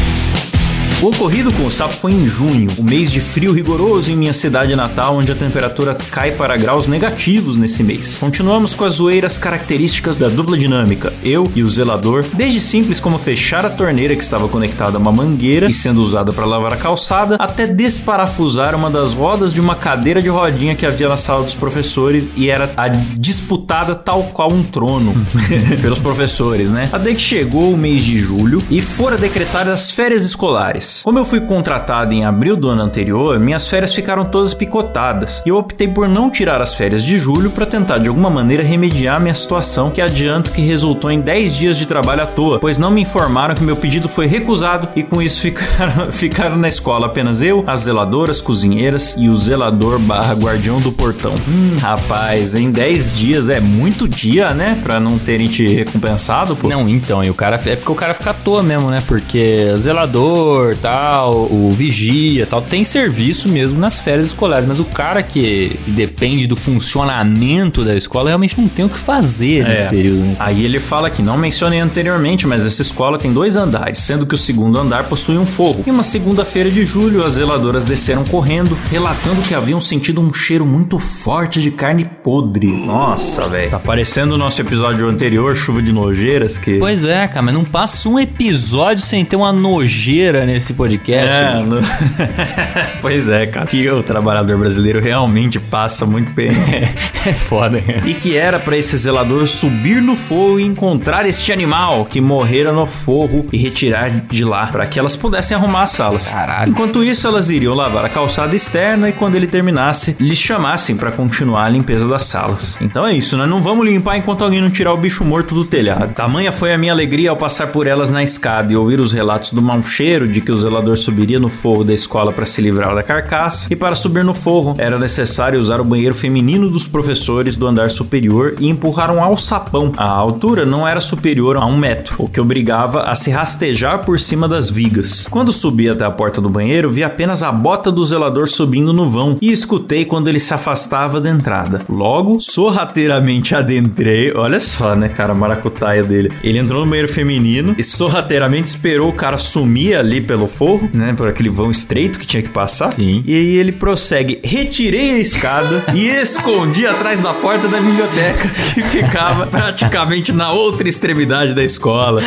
[1.03, 4.31] O ocorrido com o sapo foi em junho, o mês de frio rigoroso em minha
[4.31, 8.15] cidade natal, onde a temperatura cai para graus negativos nesse mês.
[8.17, 13.19] Continuamos com as zoeiras características da dupla dinâmica, eu e o zelador, desde simples como
[13.19, 16.77] fechar a torneira que estava conectada a uma mangueira e sendo usada para lavar a
[16.77, 21.43] calçada, até desparafusar uma das rodas de uma cadeira de rodinha que havia na sala
[21.43, 25.13] dos professores e era a disputada tal qual um trono
[25.81, 26.87] pelos professores, né?
[26.93, 30.92] Até que chegou o mês de julho e fora decretadas as férias escolares.
[30.93, 31.03] Férias.
[31.03, 35.49] Como eu fui contratado em abril do ano anterior, minhas férias ficaram todas picotadas e
[35.49, 39.19] eu optei por não tirar as férias de julho para tentar de alguma maneira remediar
[39.19, 42.91] minha situação, que adianto que resultou em 10 dias de trabalho à toa, pois não
[42.91, 47.41] me informaram que meu pedido foi recusado e com isso ficaram, ficaram na escola apenas
[47.41, 51.33] eu, as zeladoras, cozinheiras e o zelador barra guardião do portão.
[51.47, 54.79] Hum, rapaz, em 10 dias é muito dia, né?
[54.83, 56.67] Pra não terem te recompensado, pô.
[56.67, 57.53] Não, então, e o cara.
[57.65, 59.01] É porque o cara fica à toa mesmo, né?
[59.07, 64.67] Porque zelador, tal, o vigia, tal, tem serviço mesmo nas férias escolares.
[64.67, 69.63] Mas o cara que depende do funcionamento da escola realmente não tem o que fazer
[69.65, 69.87] nesse É.
[69.89, 70.35] período, né?
[70.39, 74.35] Aí ele fala que não mencionei anteriormente, mas essa escola tem dois andares, sendo que
[74.35, 75.83] o segundo andar possui um forro.
[75.87, 80.65] Em uma segunda-feira de julho, as zeladoras desceram correndo, relatando que haviam sentido um cheiro
[80.65, 82.67] muito forte de carne podre.
[82.67, 83.71] Nossa, velho.
[83.71, 86.77] Tá parecendo o nosso episódio anterior, chuva de nojeiras, que.
[86.77, 91.27] Pois é, cara, mas não passa um episódio sem ter uma nojeira nesse podcast.
[91.27, 91.81] É, no-
[93.01, 93.65] pois é, cara.
[93.65, 96.49] Que o trabalhador brasileiro realmente passa muito bem.
[97.25, 98.01] É foda, cara.
[98.05, 102.73] E que era para esse zelador subir no forro e encontrar este animal que morrera
[102.73, 106.27] no forro e retirar de lá para que elas pudessem arrumar as salas.
[106.27, 106.71] Caralho.
[106.71, 111.13] Enquanto isso, elas iriam lavar a calçada externa e quando ele terminasse, lhes chamassem para
[111.13, 112.77] continuar a limpeza das salas.
[112.81, 113.45] Então é isso, né?
[113.45, 116.13] Não vamos limpar enquanto alguém não tirar o bicho morto do telhado.
[116.13, 119.53] Tamanha foi a minha alegria ao passar por elas na escada e ouvir os relatos
[119.53, 122.95] do mau cheiro de que o zelador subiria no forro da escola para se livrar
[122.95, 127.55] da carcaça e para subir no forro era necessário usar o banheiro feminino dos professores
[127.55, 129.91] do andar superior e empurrar um alçapão.
[129.97, 134.19] A altura não era superior a um metro, o que obrigava a se rastejar por
[134.19, 135.27] cima das vigas.
[135.29, 139.09] Quando subi até a porta do banheiro, vi apenas a bota do zelador subindo no
[139.09, 141.81] vão e escutei quando ele se afastava da entrada.
[141.89, 144.33] Logo, sorrateiramente adentrei.
[144.35, 146.31] Olha só, né, cara, a maracutaia dele.
[146.43, 151.13] Ele entrou no banheiro feminino e sorrateiramente esperou o cara sumir ali pelo forro, né,
[151.13, 152.91] por aquele vão estreito que tinha que passar.
[152.91, 153.23] Sim.
[153.25, 158.81] E aí ele prossegue: retirei a escada e escondi atrás da porta da biblioteca, que
[158.83, 162.21] ficava praticamente na outra extremidade da escola.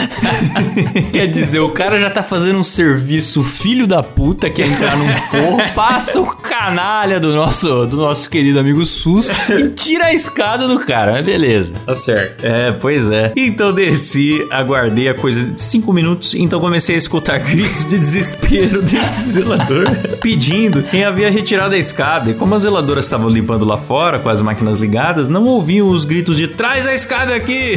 [1.12, 4.96] Quer dizer, o cara já tá fazendo um serviço filho da puta que é entrar
[4.96, 10.14] num forro, passa o canalha do nosso, do nosso querido amigo Sus e tira a
[10.14, 11.12] escada do cara.
[11.12, 12.44] Mas beleza, tá certo.
[12.44, 13.32] É, pois é.
[13.36, 18.82] Então desci, aguardei a coisa de cinco minutos, então comecei a escutar gritos de desespero
[18.82, 19.86] desse zelador
[20.22, 22.30] pedindo quem havia retirado a escada.
[22.30, 26.04] E como as zeladoras estavam limpando lá fora com as máquinas ligadas, não ouviam os
[26.04, 27.76] gritos de traz a escada aqui!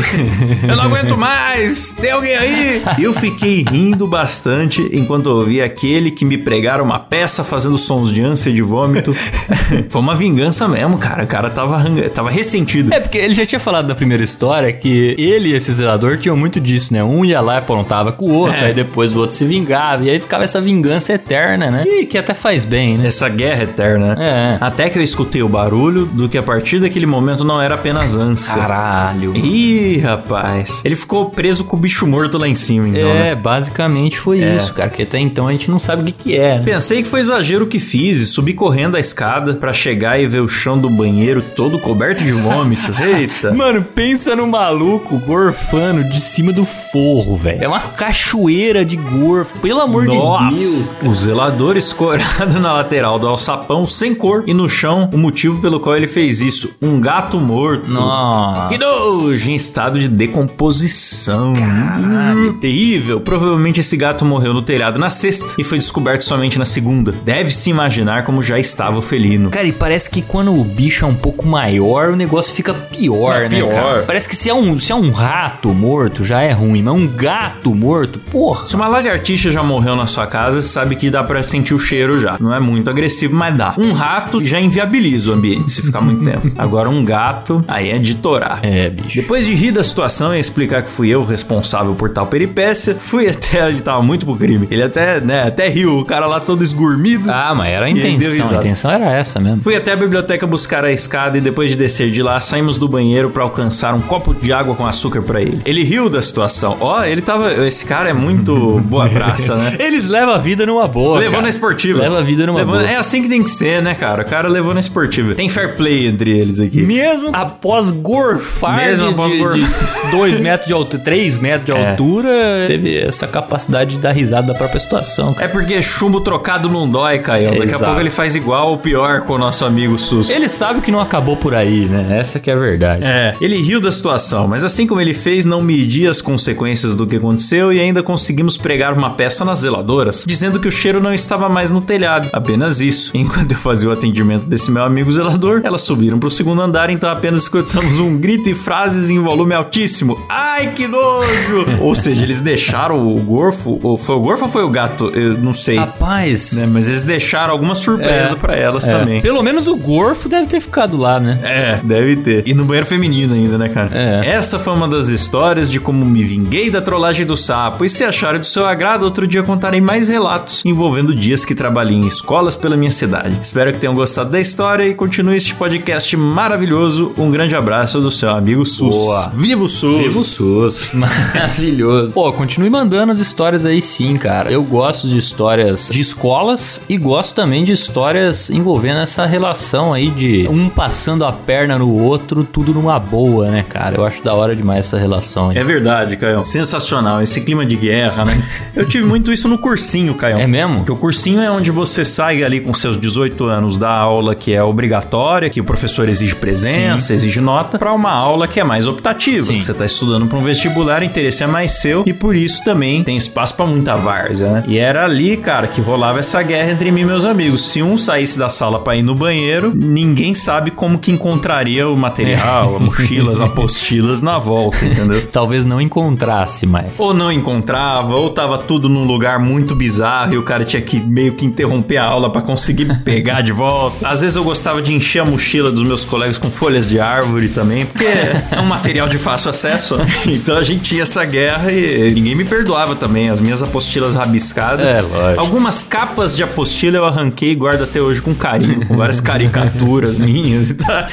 [0.67, 1.91] Eu não aguento mais!
[1.93, 2.83] Tem alguém aí?
[2.99, 8.21] Eu fiquei rindo bastante enquanto ouvia aquele que me pregaram uma peça fazendo sons de
[8.21, 9.11] ânsia e de vômito.
[9.89, 11.23] Foi uma vingança mesmo, cara.
[11.23, 12.93] O cara tava, tava ressentido.
[12.93, 16.35] É, porque ele já tinha falado na primeira história que ele e esse zelador tinham
[16.37, 17.03] muito disso, né?
[17.03, 18.67] Um ia lá e apontava com o outro, É.
[18.67, 21.83] aí depois o outro se vingava, e aí ficava essa vingança eterna, né?
[21.85, 23.07] E que até faz bem, né?
[23.07, 24.15] Essa guerra eterna.
[24.19, 24.57] É.
[24.61, 28.15] Até que eu escutei o barulho do que a partir daquele momento não era apenas
[28.15, 28.55] ânsia.
[28.55, 29.35] Caralho.
[29.35, 30.81] Ih, rapaz.
[30.83, 33.31] Ele ficou preso com o bicho morto lá em cima, então, né?
[33.31, 34.55] É, basicamente foi É.
[34.55, 34.89] isso, cara.
[34.89, 36.57] Porque até então a gente não sabe o que, que é.
[36.59, 36.63] né?
[36.65, 40.25] Pensei que foi exagero o que fiz e subi correndo a escada pra chegar e
[40.25, 42.91] ver o chão do banheiro todo coberto de vômito.
[43.03, 43.51] Eita.
[43.53, 47.63] Mano, pensa no maluco gorfando de cima do forro, velho.
[47.63, 50.17] É uma cachoeira de gorfo, pelo amor de
[50.59, 50.85] Deus.
[50.85, 55.59] Nossa, o zelador escorado na lateral do alçapão sem cor e no chão o motivo
[55.61, 57.89] pelo qual ele fez isso, um gato morto.
[57.89, 58.69] Nossa.
[58.69, 61.53] Que nojo, em estado de decomposição.
[61.53, 63.19] Hum, terrível.
[63.21, 67.11] Provavelmente esse gato morreu no telhado na sexta e foi descoberto somente na segunda.
[67.23, 69.49] Deve-se imaginar como já estava o felino.
[69.49, 73.43] Cara, e parece que quando o bicho é um pouco maior, o negócio fica pior,
[73.43, 73.73] É né, pior.
[73.73, 74.03] cara?
[74.03, 77.07] Parece que se é, um, se é um rato morto, já é ruim, mas um
[77.07, 78.65] gato morto, porra.
[78.65, 81.79] Se uma lagartixa já morreu na sua casa, você sabe que dá pra sentir o
[81.79, 82.37] cheiro já.
[82.39, 83.75] Não é muito agressivo, mas dá.
[83.77, 86.51] Um rato já inviabiliza o ambiente se ficar muito tempo.
[86.57, 88.59] Agora um gato, aí é de torar.
[88.63, 89.15] É, bicho.
[89.15, 92.95] Depois de rir da situação e explicar que fui eu o responsável por tal peripécia,
[92.95, 93.59] fui até.
[93.69, 94.67] Ele tava muito pro crime.
[94.71, 97.29] Ele até, né, até riu, o cara lá todo esgurmido.
[97.29, 98.49] Ah, mas era a intenção.
[98.49, 99.61] A intenção era essa mesmo.
[99.61, 102.87] Fui até a biblioteca buscar a escada e depois de descer de lá, saímos do
[102.87, 105.61] banheiro pra alcançar um copo de água com açúcar pra ele.
[105.65, 106.77] Ele riu da situação.
[106.79, 107.53] Ó, ele tava.
[107.65, 109.75] Esse cara é muito boa praça, né?
[109.89, 111.17] Eles levam a vida numa boa.
[111.17, 111.43] Levou cara.
[111.43, 111.99] na esportiva.
[112.01, 112.87] Leva a vida numa Levou- boa.
[112.87, 114.21] É assim que tem que ser, né, cara?
[114.21, 115.33] O cara levou na esportiva.
[115.33, 116.81] Tem fair play entre eles aqui.
[116.83, 120.05] Mesmo após gorfar Mesmo de, após de, gorfar.
[120.05, 121.89] de dois metros de altura, três metros de É.
[121.91, 122.29] altura,
[122.67, 125.45] teve essa capacidade de dar risada da própria situação, cara.
[125.45, 127.49] É porque chumbo trocado não dói, Caio.
[127.51, 127.83] Daqui Exato.
[127.83, 130.29] a pouco ele faz igual ou pior com o nosso amigo Sus.
[130.29, 132.17] Ele sabe que não acabou por aí, né?
[132.19, 133.03] Essa que é a verdade.
[133.03, 137.07] É, ele riu da situação, mas assim como ele fez, não media as consequências do
[137.07, 141.13] que aconteceu e ainda conseguimos pregar uma peça na zeladoras, dizendo que o cheiro não
[141.13, 142.29] estava mais no telhado.
[142.33, 143.11] Apenas isso.
[143.15, 147.09] Enquanto eu fazia o atendimento desse meu amigo zelador, elas subiram pro segundo andar, então
[147.09, 150.19] apenas escutamos um grito e frases em volume altíssimo.
[150.29, 151.65] Ai, que nojo!
[151.81, 155.11] ou seja, eles deixaram o gorfo, ou foi o gorfo ou foi o gato?
[155.15, 155.77] Eu não sei.
[155.77, 156.53] Rapaz.
[156.53, 158.35] Né, mas eles deixaram alguma surpresa É.
[158.35, 158.97] pra elas É.
[158.97, 159.21] também.
[159.21, 161.39] Pelo menos o gorfo deve ter ficado lá, né?
[161.43, 162.43] É, deve ter.
[162.47, 163.89] E no banheiro feminino ainda, né, cara?
[163.91, 164.27] É.
[164.29, 167.85] Essa foi uma das histórias de como me vinguei da trollagem do sapo.
[167.85, 171.97] E se acharem do seu agrado, outro dia contarei mais relatos envolvendo dias que trabalhei
[171.97, 173.37] em escolas pela minha cidade.
[173.41, 177.11] Espero que tenham gostado da história e continue este podcast maravilhoso.
[177.17, 178.95] Um grande abraço do seu amigo Sus.
[178.95, 179.29] Boa.
[179.35, 179.97] Viva o Sus!
[179.97, 180.93] Viva o SUS.
[180.95, 182.13] Maravilhoso.
[182.13, 184.49] Pô, continue mandando as histórias aí sim, cara.
[184.49, 190.09] Eu gosto de histórias de escolas e gosto também de histórias envolvendo essa relação aí
[190.09, 193.97] de um passando a perna no outro, tudo numa boa, né, cara?
[193.97, 195.57] Eu acho da hora demais essa relação aí.
[195.57, 196.45] É verdade, Caio.
[196.45, 197.21] Sensacional.
[197.21, 198.41] Esse clima de guerra, né?
[198.73, 200.37] Eu tive muito isso no cursinho, Caio.
[200.37, 200.77] É mesmo?
[200.77, 204.53] Porque o cursinho é onde você sai ali com seus 18 anos da aula que
[204.53, 208.87] é obrigatória, que o professor exige presença, exige nota, pra uma aula que é mais
[208.87, 209.47] optativa.
[209.47, 209.57] Sim.
[209.57, 212.63] Que você tá estudando pra um vestibular, o interesse é mais seu e por isso
[212.63, 214.63] também tem espaço pra muita várzea, né?
[214.67, 217.69] E era ali, cara, que rolava essa guerra entre mim e meus amigos.
[217.69, 221.97] Se um saísse da sala pra ir no banheiro, ninguém sabe como que encontraria o
[221.97, 225.27] material, a mochila, as apostilas na volta, entendeu?
[225.31, 226.99] Talvez não encontrasse mais.
[226.99, 230.99] Ou não encontrava, ou tava tudo num lugar muito bizarro e o cara tinha que
[230.99, 234.07] meio que interromper a aula pra conseguir pegar de volta.
[234.07, 237.49] Às vezes eu gostava de encher a mochila dos meus colegas com folhas de árvore
[237.49, 238.05] também, porque
[238.51, 239.97] é um material de fácil acesso.
[240.29, 243.29] Então a gente tinha essa guerra e ninguém me perdoava também.
[243.29, 244.85] As minhas apostilas rabiscadas.
[244.85, 245.39] É, lógico.
[245.39, 250.17] Algumas capas de apostila eu arranquei e guardo até hoje com carinho, com várias caricaturas
[250.17, 251.03] minhas e tal.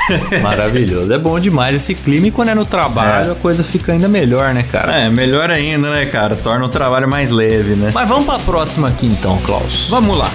[0.42, 1.12] Maravilhoso.
[1.12, 3.32] É bom demais esse clima e quando é no trabalho É.
[3.32, 4.94] a coisa fica ainda melhor, né, cara?
[4.96, 6.34] É, melhor ainda, né, cara?
[6.36, 7.90] Torna o trabalho mais leve, né?
[7.94, 9.88] Mas vamos pra próxima aqui então, Klaus.
[9.88, 10.28] Vamos lá.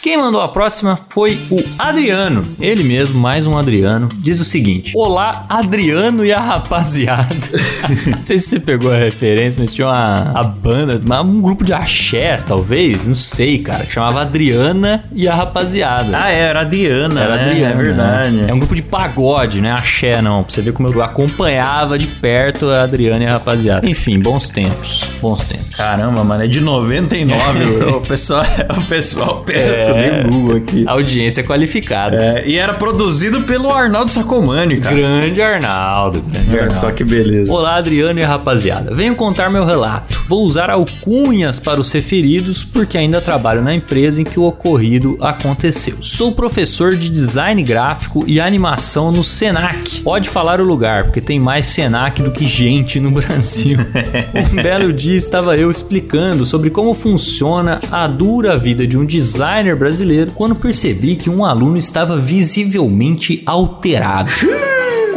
[0.00, 2.46] Quem mandou a próxima foi o Adriano.
[2.60, 4.08] Ele mesmo, mais um Adriano.
[4.14, 7.34] Diz o seguinte: Olá, Adriano e a rapaziada.
[8.06, 11.64] não sei se você pegou a referência, mas tinha uma a banda, uma- um grupo
[11.64, 16.16] de axé, talvez, não sei, cara, que chamava Adriana e a rapaziada.
[16.16, 17.44] Ah, é, era Adriana, Era né?
[17.50, 17.72] Adriana.
[17.74, 18.30] É verdade.
[18.36, 18.42] né?
[18.48, 19.72] É um grupo de pagode, né?
[19.72, 20.44] Axé, não.
[20.44, 23.88] Pra você ver como eu acompanhava de perto a Adriana e a rapaziada.
[23.90, 25.02] Enfim, bons tempos.
[25.20, 25.74] Bons tempos.
[25.76, 27.64] Caramba, mano, é de 99.
[27.96, 28.44] o pessoal,
[28.76, 29.52] o pessoal que
[29.88, 30.84] eu dei um Google aqui.
[30.86, 32.16] Audiência qualificada.
[32.16, 34.94] É, e era produzido pelo Arnaldo Sacomani, cara.
[34.94, 36.20] Grande Arnaldo.
[36.22, 36.74] Grande Olha Arnaldo.
[36.74, 37.50] só que beleza.
[37.50, 38.94] Olá, Adriano e rapaziada.
[38.94, 40.24] Venho contar meu relato.
[40.28, 45.16] Vou usar alcunhas para os referidos porque ainda trabalho na empresa em que o ocorrido
[45.20, 45.96] aconteceu.
[46.00, 50.00] Sou professor de design gráfico e animação no Senac.
[50.00, 53.78] Pode falar o lugar, porque tem mais Senac do que gente no Brasil.
[54.52, 59.76] um belo dia estava eu explicando sobre como funciona a dura vida de um designer
[59.78, 64.30] brasileiro quando percebi que um aluno estava visivelmente alterado.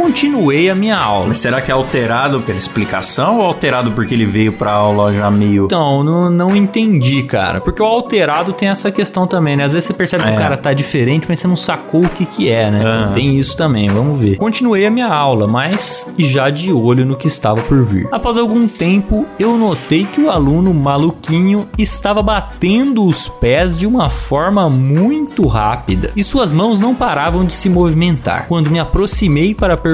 [0.02, 1.28] Continuei a minha aula.
[1.28, 5.30] Mas será que é alterado pela explicação ou alterado porque ele veio pra aula já
[5.30, 5.66] meio.
[5.66, 7.62] Então, não, não entendi, cara.
[7.62, 9.64] Porque o alterado tem essa questão também, né?
[9.64, 10.34] Às vezes você percebe que É.
[10.34, 12.84] o cara tá diferente, mas você não sacou o que que é, né?
[12.84, 13.14] Aham.
[13.14, 14.38] Tem isso também, vamos ver.
[14.38, 18.08] Continuei a minha aula, mas já de olho no que estava por vir.
[18.12, 24.10] Após algum tempo, eu notei que o aluno maluquinho estava batendo os pés de uma
[24.10, 28.48] forma muito rápida e suas mãos não paravam de se movimentar.
[28.48, 29.91] Quando me aproximei para perguntar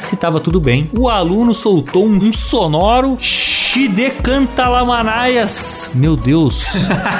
[0.00, 5.90] se estava tudo bem, o aluno soltou um, sonoro Xidecantalamanaias.
[5.94, 6.64] Meu Deus.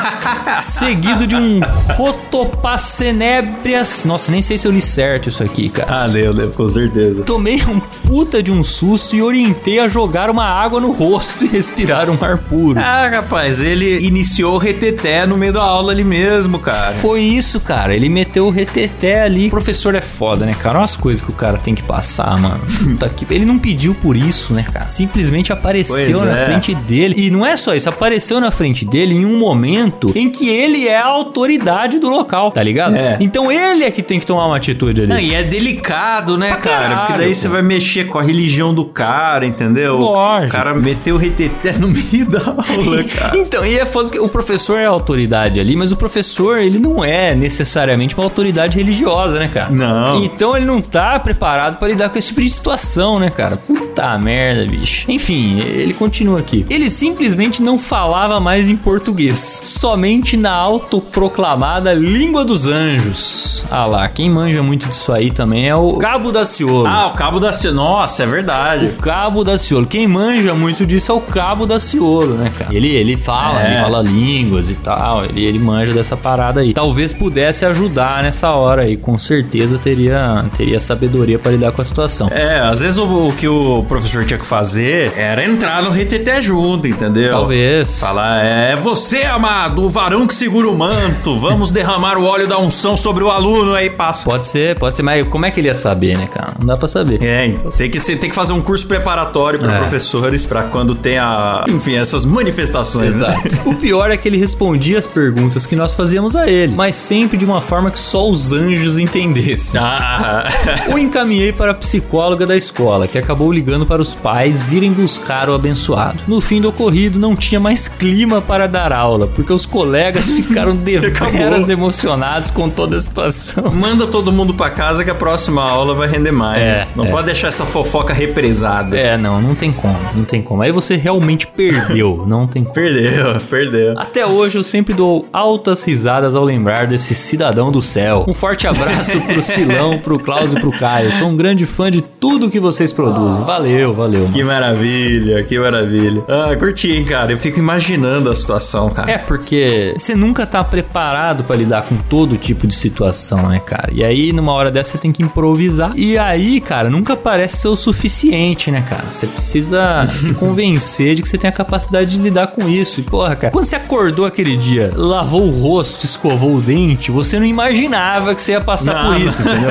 [0.62, 1.58] Seguido de um
[1.96, 4.04] Rotopacenébrias.
[4.04, 6.02] Nossa, nem sei se eu li certo isso aqui, cara.
[6.02, 7.24] Ah, leu, leu, com certeza.
[7.24, 11.48] Tomei um puta de um susto e orientei a jogar uma água no rosto e
[11.48, 12.78] respirar um ar puro.
[12.78, 16.94] Ah, rapaz, ele iniciou o reteté no meio da aula ali mesmo, cara.
[16.94, 17.96] Foi isso, cara.
[17.96, 19.48] Ele meteu o reteté ali.
[19.48, 20.78] O professor é foda, né, cara?
[20.78, 22.03] Olha as coisas que o cara tem que passar,
[22.36, 22.60] mano.
[22.84, 23.24] Puta que...
[23.34, 24.88] Ele não pediu por isso, né, cara?
[24.88, 26.44] Simplesmente apareceu Pois na é.
[26.44, 27.14] frente dele.
[27.16, 30.86] E não é só isso, apareceu na frente dele em um momento em que ele
[30.86, 32.96] é a autoridade do local, tá ligado?
[32.96, 33.16] É.
[33.20, 35.08] Então ele é que tem que tomar uma atitude ali.
[35.10, 36.76] Não, e é delicado, né, Pra cara?
[36.88, 37.34] caralho, Porque daí pô.
[37.34, 39.96] você vai mexer com a religião do cara, entendeu?
[39.96, 40.48] Lógico.
[40.48, 43.36] O cara meteu o reteté no meio da aula, cara.
[43.36, 46.78] Então, e é foda que o professor é a autoridade ali, mas o professor, ele
[46.78, 49.70] não é necessariamente uma autoridade religiosa, né, cara?
[49.70, 50.22] Não.
[50.22, 53.56] Então ele não tá preparado pra lidar com esse tipo de situação, né, cara?
[53.56, 55.10] Puta merda, bicho.
[55.10, 56.66] Enfim, ele continua aqui.
[56.68, 63.64] Ele simplesmente não falava mais em português, somente na autoproclamada língua dos anjos.
[63.70, 66.86] Ah lá, quem manja muito disso aí também é o Cabo da Ciolo.
[66.86, 67.76] Ah, o Cabo da Ciolo.
[67.76, 68.86] Nossa, é verdade.
[68.86, 69.86] O Cabo da Ciolo.
[69.86, 72.74] Quem manja muito disso é o Cabo da Ciolo, né, cara?
[72.74, 73.72] Ele, ele fala, É.
[73.72, 75.24] ele fala línguas e tal.
[75.24, 76.72] Ele, ele manja dessa parada aí.
[76.74, 78.96] Talvez pudesse ajudar nessa hora aí.
[78.96, 82.28] Com certeza teria, teria sabedoria pra lidar com a situação.
[82.30, 86.40] É, às vezes o, o que o professor tinha que fazer era entrar no reteté
[86.42, 87.30] junto, entendeu?
[87.30, 87.98] Talvez.
[88.00, 92.58] Falar, é você, amado, o varão que segura o manto, vamos derramar o óleo da
[92.58, 94.24] unção sobre o aluno, aí passa.
[94.24, 96.54] Pode ser, pode ser, mas como é que ele ia saber, né, cara?
[96.58, 97.22] Não dá pra saber.
[97.22, 97.70] É, então.
[97.72, 99.78] Tem que, ser, tem que fazer um curso preparatório para É.
[99.78, 101.64] professores pra quando tem a.
[101.68, 103.16] Enfim, essas manifestações.
[103.16, 103.28] né?
[103.44, 103.68] Exato.
[103.68, 107.36] o pior é que ele respondia as perguntas que nós fazíamos a ele, mas sempre
[107.36, 109.80] de uma forma que só os anjos entendessem.
[109.80, 110.44] Ah,
[110.92, 115.48] O encaminhei para a psicóloga da escola, que acabou ligando para os pais virem buscar
[115.48, 116.20] o abençoado.
[116.26, 120.74] No fim do ocorrido, não tinha mais clima para dar aula, porque os colegas ficaram
[120.76, 123.70] deveras emocionados com toda a situação.
[123.72, 126.92] manda todo mundo pra casa que a próxima aula vai render mais.
[126.92, 127.10] É, Não é.
[127.10, 128.96] pode deixar essa fofoca represada.
[128.96, 130.62] É, não, não tem como, não tem como.
[130.62, 132.74] Aí você realmente perdeu, não tem como.
[132.74, 133.94] Perdeu, perdeu.
[133.98, 138.24] Até hoje eu sempre dou altas risadas ao lembrar desse cidadão do céu.
[138.28, 141.12] Um forte abraço pro Silão, pro Klaus e pro Caio.
[141.12, 143.44] Sou um grande fã de tudo que vocês produzem.
[143.44, 144.28] Valeu, valeu.
[144.30, 146.24] Que maravilha, que maravilha.
[146.28, 147.32] Ah, curti, hein, cara.
[147.32, 149.10] Eu fico imaginando a situação, cara.
[149.10, 153.90] É porque você nunca tá preparado pra lidar com todo tipo de situação, né, cara?
[153.92, 155.92] E aí, numa hora dessa, você tem que improvisar.
[155.96, 159.10] E aí, cara, nunca parece ser o suficiente, né, cara?
[159.10, 163.00] Você precisa se convencer de que você tem a capacidade de lidar com isso.
[163.00, 167.38] E, porra, cara, quando você acordou aquele dia, lavou o rosto, escovou o dente, você
[167.38, 169.12] não imaginava que você ia passar Não.
[169.12, 169.70] por isso, entendeu?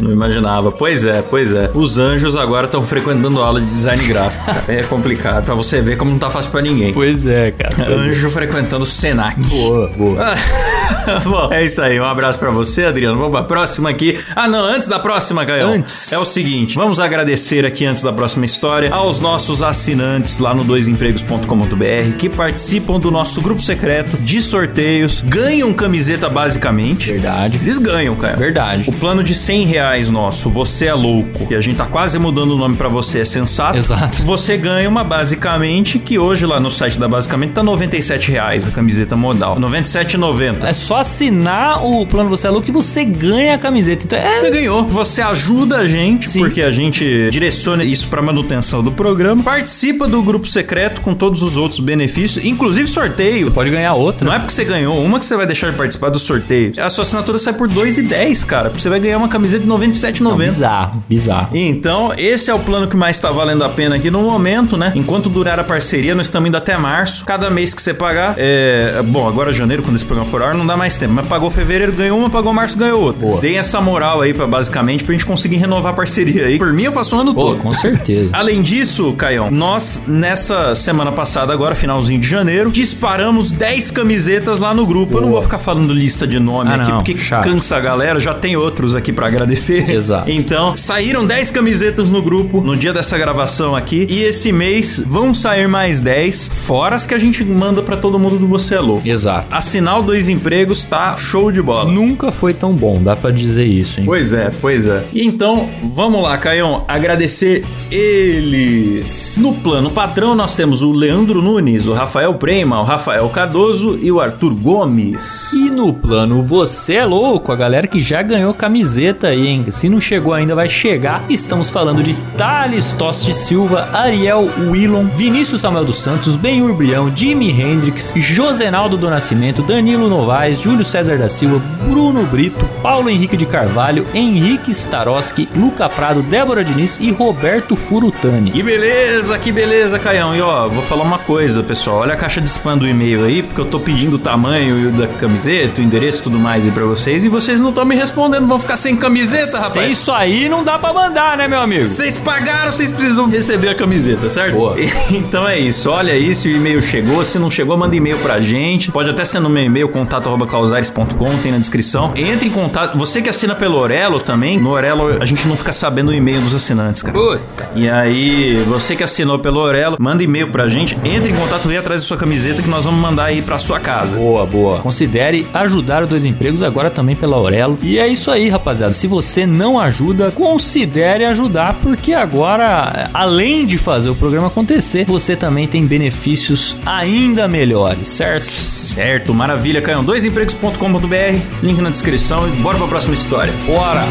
[0.00, 0.72] Não imaginava.
[0.84, 1.70] Pois é, pois é.
[1.72, 4.44] Os anjos agora estão frequentando aula de design gráfico.
[4.70, 5.46] É complicado.
[5.46, 6.92] Pra você ver como não tá fácil pra ninguém.
[6.92, 7.88] pois é, cara.
[7.90, 9.34] Anjo frequentando o Senac.
[9.48, 10.34] Boa, boa.
[11.24, 12.00] Bom, é isso aí.
[12.00, 13.16] Um abraço pra você, Adriano.
[13.16, 14.18] Vamos pra próxima aqui.
[14.34, 15.68] Ah, não, antes da próxima, Gael.
[15.68, 16.12] Antes.
[16.12, 20.64] É o seguinte, vamos agradecer aqui antes da próxima história aos nossos assinantes lá no
[20.64, 27.12] doisempregos.com.br que participam do nosso grupo secreto de sorteios, ganham camiseta basicamente.
[27.12, 27.58] Verdade.
[27.62, 28.36] Eles ganham, cara.
[28.36, 28.88] Verdade.
[28.88, 32.52] O plano de 100 reais nosso, Você é Louco, que a gente tá quase mudando
[32.52, 33.76] o nome pra Você é Sensato.
[33.76, 34.22] Exato.
[34.24, 38.70] Você ganha uma Basicamente, que hoje lá no site da Basicamente tá 97 reais a
[38.70, 39.56] camiseta modal.
[39.56, 40.64] 97,90.
[40.64, 44.04] É só assinar o plano Você é Louco que você ganha a camiseta.
[44.04, 44.50] Então Você é.
[44.50, 44.84] ganhou.
[44.86, 46.40] Você ajuda a gente, Sim.
[46.40, 49.42] porque a gente direciona isso pra manutenção do programa.
[49.42, 53.44] Participa do grupo secreto com todos os outros benefícios, inclusive sorteio.
[53.44, 54.26] Você pode ganhar outra.
[54.26, 56.72] Não é porque você ganhou uma que você vai deixar de participar do sorteio.
[56.78, 58.68] A sua assinatura sai por 2,10, cara.
[58.68, 60.20] Você vai ganhar uma camiseta de 97,90.
[60.20, 61.48] Não, bizarro, bizarro.
[61.56, 64.92] Então, esse é o plano que mais tá valendo a pena aqui no momento, né?
[64.94, 67.24] Enquanto durar a parceria, nós estamos indo até março.
[67.24, 69.02] Cada mês que você pagar, é.
[69.06, 71.14] Bom, agora janeiro, quando esse programa for ar, não dá mais tempo.
[71.14, 73.26] Mas pagou fevereiro, ganhou uma, pagou março, ganhou outra.
[73.26, 73.40] Boa.
[73.40, 76.58] Deem essa moral aí, pra, basicamente, pra gente conseguir renovar a parceria aí.
[76.58, 77.58] Por mim, eu faço o ano Pô, todo.
[77.58, 78.30] com certeza.
[78.34, 84.74] Além disso, Caião, nós, nessa semana passada, agora, finalzinho de janeiro, disparamos 10 camisetas lá
[84.74, 85.16] no grupo.
[85.16, 85.40] Eu não Boa.
[85.40, 87.44] vou ficar falando lista de nome Ah, aqui, não, porque chato.
[87.44, 88.18] cansa a galera.
[88.20, 89.88] Já tem outros aqui pra agradecer.
[89.90, 90.30] Exato.
[90.30, 94.06] Então, saíram 10 camisetas no grupo no dia dessa gravação aqui.
[94.08, 98.18] E esse mês vão sair mais 10, fora as que a gente manda pra todo
[98.18, 99.06] mundo do Você é Louco.
[99.08, 99.46] Exato.
[99.50, 100.53] Assinar o Dois Empregos
[100.88, 101.90] tá show de bola.
[101.90, 104.06] Nunca foi tão bom, dá pra dizer isso, hein?
[104.06, 105.04] Pois é, pois é.
[105.12, 109.38] E então, vamos lá, Caião, agradecer eles.
[109.40, 114.10] No plano patrão, nós temos o Leandro Nunes, o Rafael Prema, o Rafael Cardoso e
[114.12, 115.52] o Arthur Gomes.
[115.52, 119.66] E no plano Você é Louco, a galera que já ganhou camiseta aí, hein?
[119.70, 121.24] Se não chegou ainda, vai chegar.
[121.28, 127.50] Estamos falando de Thales Toste Silva, Ariel Willon, Vinícius Samuel dos Santos, Benhur Brião, Jimi
[127.50, 133.46] Hendrix, Josenaldo do Nascimento, Danilo Novaes, Júlio César da Silva, Bruno Brito, Paulo Henrique de
[133.46, 138.50] Carvalho, Henrique Staroski, Luca Prado, Débora Diniz e Roberto Furutani.
[138.50, 140.34] Que beleza, que beleza, Caião.
[140.34, 141.98] E ó, vou falar uma coisa, pessoal.
[141.98, 145.06] Olha a caixa de spam do e-mail aí, porque eu tô pedindo o tamanho da
[145.06, 147.24] camiseta, o endereço e tudo mais aí pra vocês.
[147.24, 148.46] E vocês não estão me respondendo.
[148.46, 149.72] Vão ficar sem camiseta, rapaz.
[149.72, 151.84] Sem isso aí não dá pra mandar, né, meu amigo?
[151.84, 154.56] Vocês pagaram, vocês precisam receber a camiseta, certo?
[154.56, 154.76] Boa.
[155.10, 155.90] Então é isso.
[155.90, 157.24] Olha aí se o e-mail chegou.
[157.24, 158.90] Se não chegou, manda e-mail pra gente.
[158.90, 159.88] Pode até ser no meu e-mail,
[160.34, 162.12] contato.causares.com, tem na descrição.
[162.16, 162.96] Entre em contato.
[162.98, 166.40] Você que assina pelo Orelo também, no Orelo a gente não fica sabendo o e-mail
[166.40, 167.16] dos assinantes, cara.
[167.16, 167.68] Puta.
[167.74, 171.78] E aí, você que assinou pelo Orelo, manda e-mail pra gente, entre em contato, vem
[171.78, 174.16] atrás da sua camiseta que nós vamos mandar aí pra sua casa.
[174.16, 174.78] Boa, boa.
[174.78, 177.78] Considere ajudar o Dois Empregos agora também pela Aurelo.
[177.82, 178.92] E é isso aí, rapaziada.
[178.92, 185.36] Se você não ajuda, considere ajudar, porque agora, além de fazer o programa acontecer, você
[185.36, 188.44] também tem benefícios ainda melhores, certo?
[188.44, 190.04] Certo, maravilha, Caião.
[190.24, 193.52] Doisempregos.com.br, link na descrição e bora pra próxima história.
[193.66, 194.04] Bora!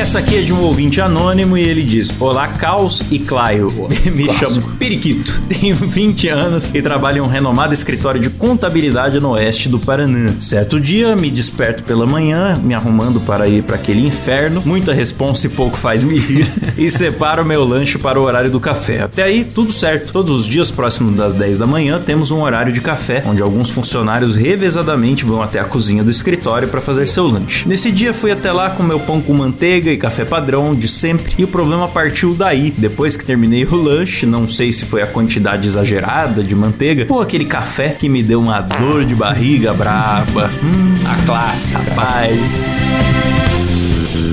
[0.00, 3.70] Essa aqui é de um ouvinte anônimo e ele diz: Olá, Caos e Claio.
[4.10, 9.32] Me chamo Periquito, tenho 20 anos e trabalho em um renomado escritório de contabilidade no
[9.32, 10.32] oeste do Paraná.
[10.40, 15.46] Certo dia, me desperto pela manhã, me arrumando para ir para aquele inferno, muita responsa
[15.46, 19.02] e pouco faz me rir, e separo meu lanche para o horário do café.
[19.02, 20.14] Até aí, tudo certo.
[20.14, 23.68] Todos os dias, próximo das 10 da manhã, temos um horário de café, onde alguns
[23.68, 27.68] funcionários revezadamente vão até a cozinha do escritório para fazer seu lanche.
[27.68, 31.34] Nesse dia, fui até lá com meu pão com manteiga e café padrão de sempre,
[31.38, 32.72] e o problema partiu daí.
[32.76, 37.20] Depois que terminei o lanche, não sei se foi a quantidade exagerada de manteiga ou
[37.20, 40.50] aquele café que me deu uma dor de barriga braba.
[40.62, 41.78] Hum, A clássica.
[41.90, 42.78] Rapaz.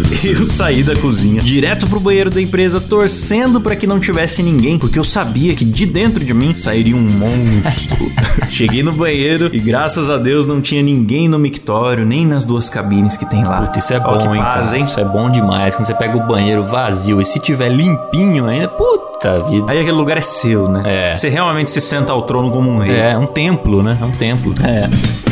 [0.23, 4.77] Eu saí da cozinha direto pro banheiro da empresa, torcendo para que não tivesse ninguém,
[4.77, 7.97] porque eu sabia que de dentro de mim sairia um monstro.
[8.49, 12.69] Cheguei no banheiro e graças a Deus não tinha ninguém no mictório, nem nas duas
[12.69, 13.61] cabines que tem lá.
[13.61, 14.81] Puta, isso é Ó, bom, hein, paz, cara?
[14.81, 15.75] Isso é bom demais.
[15.75, 19.71] Quando você pega o banheiro vazio e se tiver limpinho ainda, puta vida.
[19.71, 20.83] Aí aquele lugar é seu, né?
[20.85, 21.15] É.
[21.15, 22.95] Você realmente se senta ao trono como um rei.
[22.95, 23.97] É, um templo, né?
[24.01, 24.53] É um templo.
[24.63, 25.26] É.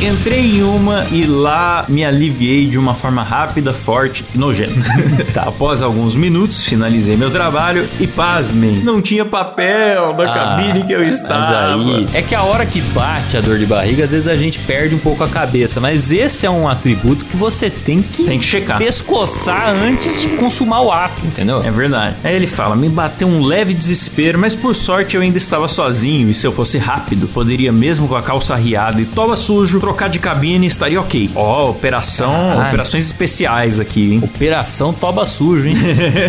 [0.00, 4.80] Entrei em uma e lá me aliviei de uma forma rápida, forte e nojenta.
[5.34, 10.92] tá, após alguns minutos, finalizei meu trabalho e pasmem, não tinha papel na cabine que
[10.92, 11.74] eu Ah, estava.
[11.74, 14.60] aí, é que a hora que bate a dor de barriga, às vezes a gente
[14.60, 15.80] perde um pouco a cabeça.
[15.80, 18.78] Mas esse é um atributo que você tem que, Tem que checar.
[18.78, 21.60] pescoçar antes de consumar o ato, entendeu?
[21.64, 22.14] É verdade.
[22.22, 26.30] Aí ele fala: me bateu um leve desespero, mas por sorte eu ainda estava sozinho
[26.30, 30.10] e se eu fosse rápido, poderia mesmo com a calça riada e toba sujo, trocar
[30.10, 31.30] de cabine estaria ok.
[31.34, 32.68] Ó, operação, Caralho.
[32.68, 34.20] operações especiais aqui, hein?
[34.22, 35.76] Operação toba sujo, hein?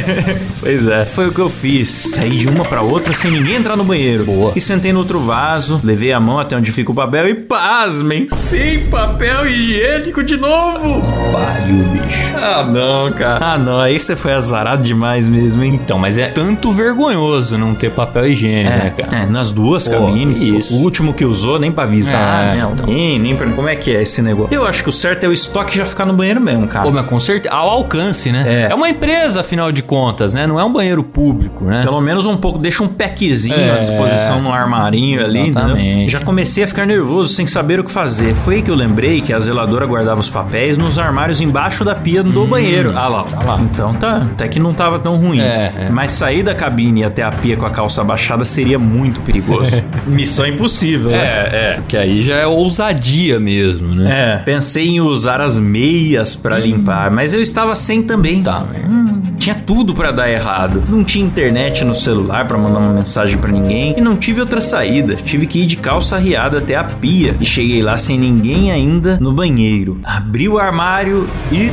[0.62, 1.90] pois é, foi o que eu fiz.
[1.90, 4.24] Saí de uma pra outra sem ninguém entrar no banheiro.
[4.24, 4.54] Boa.
[4.56, 8.28] E sentei no outro vaso, levei a mão até onde fica o papel e pasmem,
[8.30, 11.02] sem papel higiênico de novo.
[11.34, 12.30] Pariu, bicho.
[12.38, 13.46] Ah, não, cara.
[13.46, 15.78] Ah, não, aí você foi azarado demais mesmo, hein?
[15.84, 19.24] Então, mas é tanto vergonhoso não ter papel higiênico, né, cara?
[19.24, 20.42] É, nas duas Pô, cabines.
[20.42, 20.74] isso.
[20.74, 22.70] O último que usou, nem pra avisar, É, né?
[22.72, 22.86] então.
[22.88, 23.49] Alguém, nem pra...
[23.56, 24.54] Como é que é esse negócio?
[24.54, 26.86] Eu acho que o certo é o estoque já ficar no banheiro mesmo, cara.
[26.86, 28.68] Pô, mas com certeza, ao alcance, né?
[28.70, 28.76] É.
[28.76, 30.48] uma empresa, afinal de contas, né?
[30.48, 31.84] Não é um banheiro público, né?
[31.84, 35.62] Pelo menos um pouco, deixa um packzinho É, à disposição no armarinho ali, entendeu?
[35.62, 36.12] exatamente.
[36.12, 38.34] Já comecei a ficar nervoso sem saber o que fazer.
[38.36, 41.96] Foi aí que eu lembrei que a zeladora guardava os papéis nos armários embaixo da
[41.96, 42.94] pia do banheiro.
[42.96, 43.60] Ah lá, tá lá.
[43.62, 45.40] Então tá, até que não tava tão ruim.
[45.42, 45.90] É, é.
[45.92, 49.72] Mas sair da cabine até a pia com a calça abaixada seria muito perigoso.
[50.08, 51.18] Missão impossível, né?
[51.18, 51.80] É, é.
[51.88, 54.36] Que aí já é ousadia mesmo, né?
[54.36, 58.44] É, pensei em usar as meias pra limpar, mas eu estava sem também.
[58.44, 58.66] Tá.
[58.86, 60.84] Hum, tinha tudo pra dar errado.
[60.90, 64.62] Não tinha internet no celular pra mandar uma mensagem pra ninguém e não tive outra
[64.62, 65.16] saída.
[65.16, 69.18] Tive que ir de calça riada até a pia e cheguei lá sem ninguém ainda
[69.20, 70.00] no banheiro.
[70.04, 71.72] Abri o armário e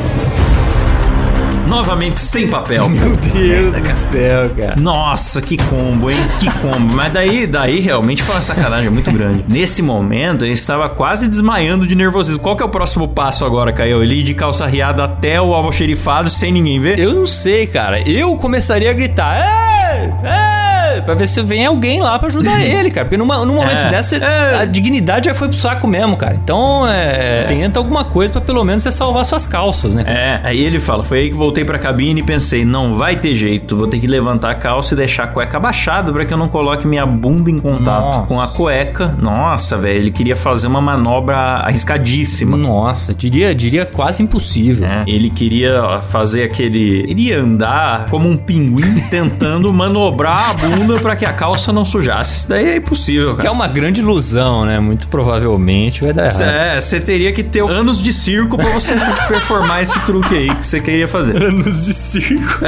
[1.67, 2.89] novamente sem papel.
[2.91, 4.77] Meu Deus do céu, cara.
[4.81, 6.19] Nossa, que combo, hein?
[6.41, 6.95] Que combo.
[6.95, 9.45] Mas daí, daí realmente foi uma sacanagem muito grande.
[9.49, 12.41] Nesse momento, eu estava quase desmaiando de nervosismo.
[12.41, 14.03] Qual que é o próximo passo agora, Caio?
[14.03, 16.99] Ele ir de calça riada até o almoxerifado sem ninguém ver?
[16.99, 18.01] Eu não sei, cara.
[18.09, 19.37] Eu começaria a gritar.
[19.37, 20.05] Ei!
[20.07, 20.56] Ei!
[21.03, 23.05] Pra ver se vem alguém lá pra ajudar ele, cara.
[23.07, 23.90] Porque numa, num momento É.
[23.90, 24.61] dessa, É.
[24.61, 26.34] a dignidade já foi pro saco mesmo, cara.
[26.42, 27.44] Então, é.
[27.44, 30.05] Tenta alguma coisa pra pelo menos você salvar suas calças, né?
[30.07, 33.34] É, aí ele fala: Foi aí que voltei pra cabine e pensei: Não vai ter
[33.34, 36.38] jeito, vou ter que levantar a calça e deixar a cueca abaixada pra que eu
[36.38, 38.22] não coloque minha bunda em contato Nossa.
[38.22, 39.14] com a cueca.
[39.18, 42.57] Nossa, velho, ele queria fazer uma manobra arriscadíssima.
[42.57, 44.86] Nossa, diria, diria quase impossível.
[44.86, 47.05] É, ele queria fazer aquele.
[47.09, 51.84] Ele ia andar como um pinguim tentando manobrar a bunda pra que a calça não
[51.84, 52.39] sujasse.
[52.39, 53.53] Isso daí é impossível, Que é cara.
[53.53, 54.78] uma grande ilusão, né?
[54.80, 56.43] Muito provavelmente vai dar errado.
[56.43, 58.95] É, você teria que ter anos de circo pra você
[59.28, 61.37] performar esse truque aí que você queria fazer.
[61.43, 62.59] Anos de circo.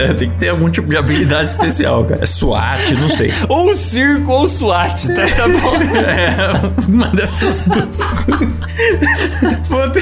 [0.00, 2.22] É, tem que ter algum tipo de habilidade especial, cara.
[2.22, 3.30] É SWAT, não sei.
[3.48, 5.76] Ou circo ou SWAT, tá, tá bom?
[5.76, 6.36] É,
[6.88, 8.48] uma dessas duas coisas.
[9.68, 10.00] Vou até,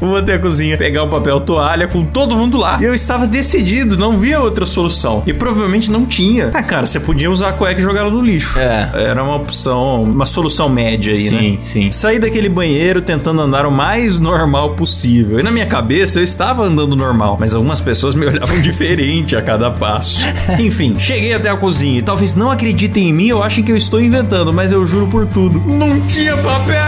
[0.00, 2.78] vou até a cozinha, pegar um papel toalha com todo mundo lá.
[2.80, 5.22] E eu estava decidido, não via outra solução.
[5.30, 6.50] E provavelmente não tinha.
[6.52, 8.58] Ah, cara, você podia usar a cueca e jogar ela no lixo.
[8.58, 8.90] É.
[8.94, 11.58] Era uma opção, uma solução média aí, Sim, né?
[11.62, 11.90] sim.
[11.92, 15.38] Saí daquele banheiro tentando andar o mais normal possível.
[15.38, 19.42] E na minha cabeça eu estava andando normal, mas algumas pessoas me olhavam diferente a
[19.42, 20.20] cada passo.
[20.58, 23.76] Enfim, cheguei até a cozinha e talvez não acreditem em mim ou achem que eu
[23.76, 25.60] estou inventando, mas eu juro por tudo.
[25.64, 26.80] Não tinha papel!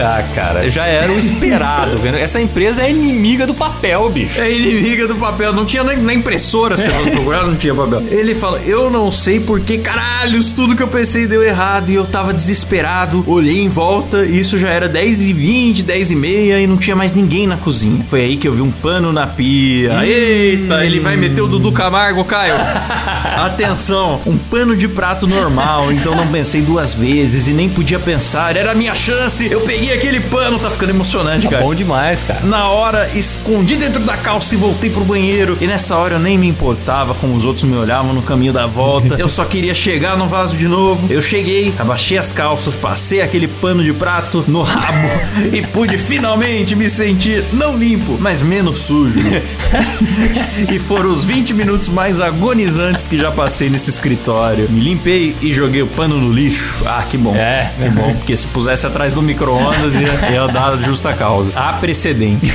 [0.00, 2.16] Ah, cara, já era o esperado, vendo?
[2.16, 4.40] Essa empresa é inimiga do papel, bicho.
[4.40, 5.52] É inimiga do papel.
[5.52, 8.02] Não tinha nem na impressora, se você procurar, não tinha papel.
[8.10, 12.04] Ele fala: Eu não sei porque, caralhos, tudo que eu pensei deu errado e eu
[12.04, 13.24] tava desesperado.
[13.26, 16.76] Olhei em volta e isso já era 10 e 20, 10 e meia e não
[16.76, 18.04] tinha mais ninguém na cozinha.
[18.08, 20.04] Foi aí que eu vi um pano na pia.
[20.04, 22.54] Eita, ele vai meter o Dudu Camargo, Caio.
[23.36, 28.56] Atenção, um pano de prato normal, então não pensei duas vezes e nem podia pensar.
[28.56, 29.46] Era a minha chance.
[29.50, 31.62] Eu peguei aquele pano, tá ficando emocionante, cara.
[31.62, 32.40] Bom demais, cara.
[32.44, 35.56] Na hora, escondi dentro da calça e voltei pro banheiro.
[35.60, 38.66] E nessa hora eu nem me importava como os outros me olhavam no caminho da
[38.66, 39.16] volta.
[39.24, 41.10] Eu só queria chegar no vaso de novo.
[41.10, 45.08] Eu cheguei, abaixei as calças, passei aquele pano de prato no rabo
[45.52, 49.18] e pude finalmente me sentir não limpo, mas menos sujo.
[50.70, 54.68] e foram os 20 minutos mais agonizantes que já passei nesse escritório.
[54.70, 56.82] Me limpei e joguei o pano no lixo.
[56.84, 57.34] Ah, que bom.
[57.34, 57.72] É.
[57.80, 59.22] que bom, porque se pusesse atrás do
[59.54, 61.50] micro-ondas ia, ia dar justa causa.
[61.54, 62.52] Há precedente.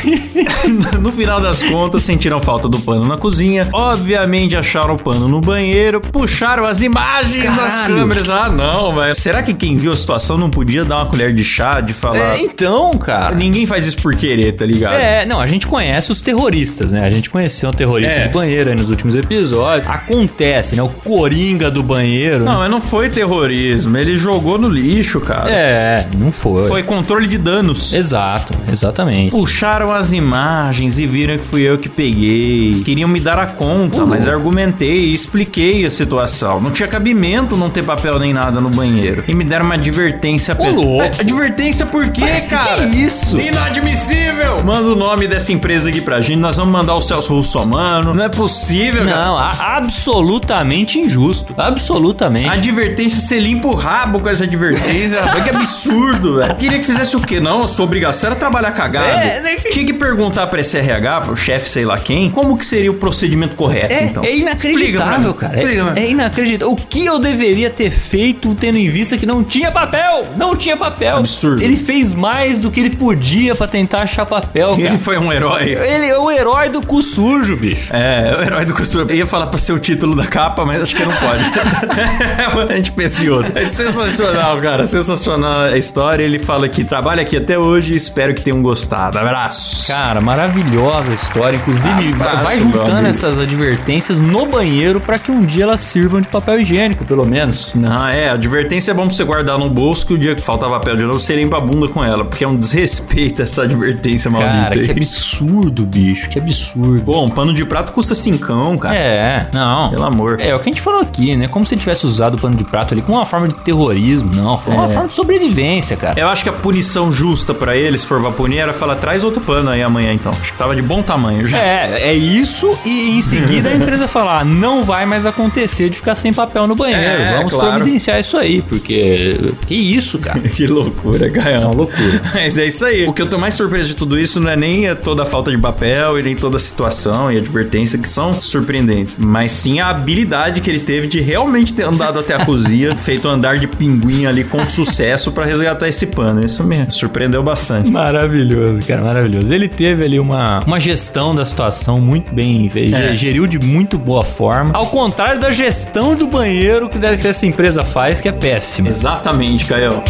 [0.99, 3.69] no final das contas, sentiram falta do pano na cozinha.
[3.73, 7.95] Obviamente acharam o pano no banheiro, puxaram as imagens nas Caralho.
[7.95, 8.29] câmeras.
[8.29, 11.43] Ah, não, mas será que quem viu a situação não podia dar uma colher de
[11.43, 12.37] chá de falar?
[12.37, 13.35] É, então, cara.
[13.35, 14.95] Ninguém faz isso por querer, tá ligado?
[14.95, 17.05] É, não, a gente conhece os terroristas, né?
[17.05, 18.23] A gente conheceu um terrorista É.
[18.27, 19.89] de banheiro aí nos últimos episódios.
[19.89, 20.83] Acontece, né?
[20.83, 22.43] O coringa do banheiro.
[22.43, 22.57] Não, né?
[22.59, 23.97] mas não foi terrorismo.
[23.97, 25.49] Ele jogou no lixo, cara.
[25.49, 26.67] É, não foi.
[26.67, 27.93] Foi controle de danos.
[27.93, 29.29] Exato, exatamente.
[29.29, 32.81] Puxaram as imagens e viram que fui eu que peguei.
[32.83, 36.59] Queriam me dar a conta, mas argumentei e expliquei a situação.
[36.59, 39.23] Não tinha cabimento não ter papel nem nada no banheiro.
[39.27, 40.55] E me deram uma advertência.
[40.57, 41.03] Ô, louco.
[41.03, 42.87] É, Advertência por quê, cara?
[42.87, 43.39] Que isso?
[43.39, 44.63] Inadmissível!
[44.63, 46.39] Manda o nome dessa empresa aqui pra gente.
[46.39, 48.15] Nós vamos mandar o Celso Russomano.
[48.15, 49.03] Não é possível.
[49.03, 51.53] Não, absolutamente injusto.
[51.55, 52.49] Absolutamente.
[52.49, 55.19] Advertência, você limpa o rabo com essa advertência.
[55.43, 56.55] que absurdo, velho.
[56.55, 57.39] Queria que fizesse o quê?
[57.39, 59.07] Não, a sua obrigação era trabalhar cagado.
[59.07, 59.55] É, né?
[59.71, 62.95] Tinha que perguntar pra esse RH, pro chefe, sei lá quem, como que seria o
[62.95, 64.23] procedimento correto, É, então.
[64.23, 65.99] é inacreditável, Explica cara.
[65.99, 66.73] É, é inacreditável.
[66.73, 70.27] O que eu deveria ter feito tendo em vista que não tinha papel?
[70.37, 71.17] Não tinha papel.
[71.17, 71.61] Absurdo.
[71.61, 74.81] Ele fez mais do que ele podia pra tentar achar papel, cara.
[74.81, 75.71] Ele foi um herói.
[75.71, 77.95] Ele é o herói do cu sujo, bicho.
[77.95, 79.11] É, o herói do costume.
[79.11, 81.43] Eu ia falar pra ser o título da capa, mas acho que não pode.
[82.69, 83.51] a gente pensa em outro.
[83.55, 84.83] É sensacional, cara.
[84.85, 86.23] Sensacional a história.
[86.23, 89.17] Ele fala que trabalha aqui até hoje espero que tenham gostado.
[89.17, 89.87] Abraço.
[89.87, 91.57] Cara, maravilhosa história.
[91.57, 96.21] Inclusive, vai- Abraço, vai juntando essas advertências no banheiro pra que um dia elas sirvam
[96.21, 97.73] de papel higiênico, pelo menos.
[97.75, 100.69] Não, é, advertência é bom pra você guardar no bolso que o dia que faltar
[100.69, 104.29] papel de novo, você limpa a bunda com ela, porque é um desrespeito essa advertência
[104.29, 106.29] maldita Cara, que absurdo, bicho.
[106.29, 107.01] Que absurdo.
[107.03, 108.95] Bom, pano de prato custa cincão, cara.
[108.95, 109.89] É, não.
[109.89, 110.39] Pelo amor.
[110.39, 111.47] É, é o que a gente falou aqui, né?
[111.47, 114.29] Como se tivesse usado o pano de prato ali como uma forma de terrorismo.
[114.35, 114.89] Não, foi uma É.
[114.89, 116.19] forma de sobrevivência, cara.
[116.19, 119.23] Eu acho que a punição justa pra ele, se for pra punir, era falar, traz
[119.23, 120.31] outro pano aí amanhã, então.
[120.31, 121.57] Acho que tava de bom tamanho já.
[121.57, 126.15] É, é isso e em seguida a empresa falar, não vai mais acontecer de ficar
[126.15, 127.01] sem papel no banheiro.
[127.01, 127.75] É, Vamos claro.
[127.75, 130.39] providenciar isso aí, porque que isso, cara?
[130.49, 131.51] Que loucura, cara.
[131.51, 132.21] É uma loucura.
[132.33, 133.07] Mas é isso aí.
[133.07, 135.51] O que eu tô mais surpreso de tudo isso não é nem toda a falta
[135.51, 139.89] de papel e nem toda a situação e advertência que são surpreendentes, mas sim a
[139.89, 143.67] habilidade que ele teve de realmente ter andado até a cozinha, feito um andar de
[143.67, 146.41] pinguim ali com sucesso pra resgatar esse pano.
[146.49, 147.91] Isso me surpreendeu bastante.
[147.91, 149.53] Maravilhoso, cara, maravilhoso.
[149.53, 153.15] Ele teve ali uma, uma gestão da situação muito bem, É.
[153.15, 154.71] geriu de muito boa forma.
[154.73, 158.89] Ao contrário da gestão do banheiro que essa empresa faz, que é péssima.
[158.89, 160.01] Exatamente, Caio.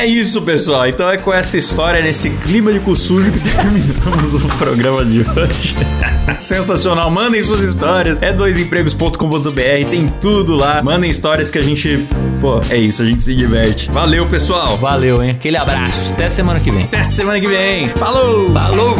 [0.00, 0.88] É isso, pessoal.
[0.88, 5.20] Então é com essa história, nesse clima de cu sujo que terminamos o programa de
[5.20, 5.76] hoje.
[6.40, 7.10] Sensacional.
[7.10, 8.16] Mandem suas histórias.
[8.22, 9.90] É doisempregos.com.br.
[9.90, 10.82] Tem tudo lá.
[10.82, 12.08] Mandem histórias que a gente.
[12.40, 13.02] Pô, é isso.
[13.02, 13.90] A gente se diverte.
[13.90, 14.78] Valeu, pessoal.
[14.78, 15.32] Valeu, hein?
[15.32, 16.12] Aquele abraço.
[16.14, 16.84] Até semana que vem.
[16.84, 17.90] Até semana que vem.
[17.90, 18.50] Falou!
[18.50, 18.96] Falou!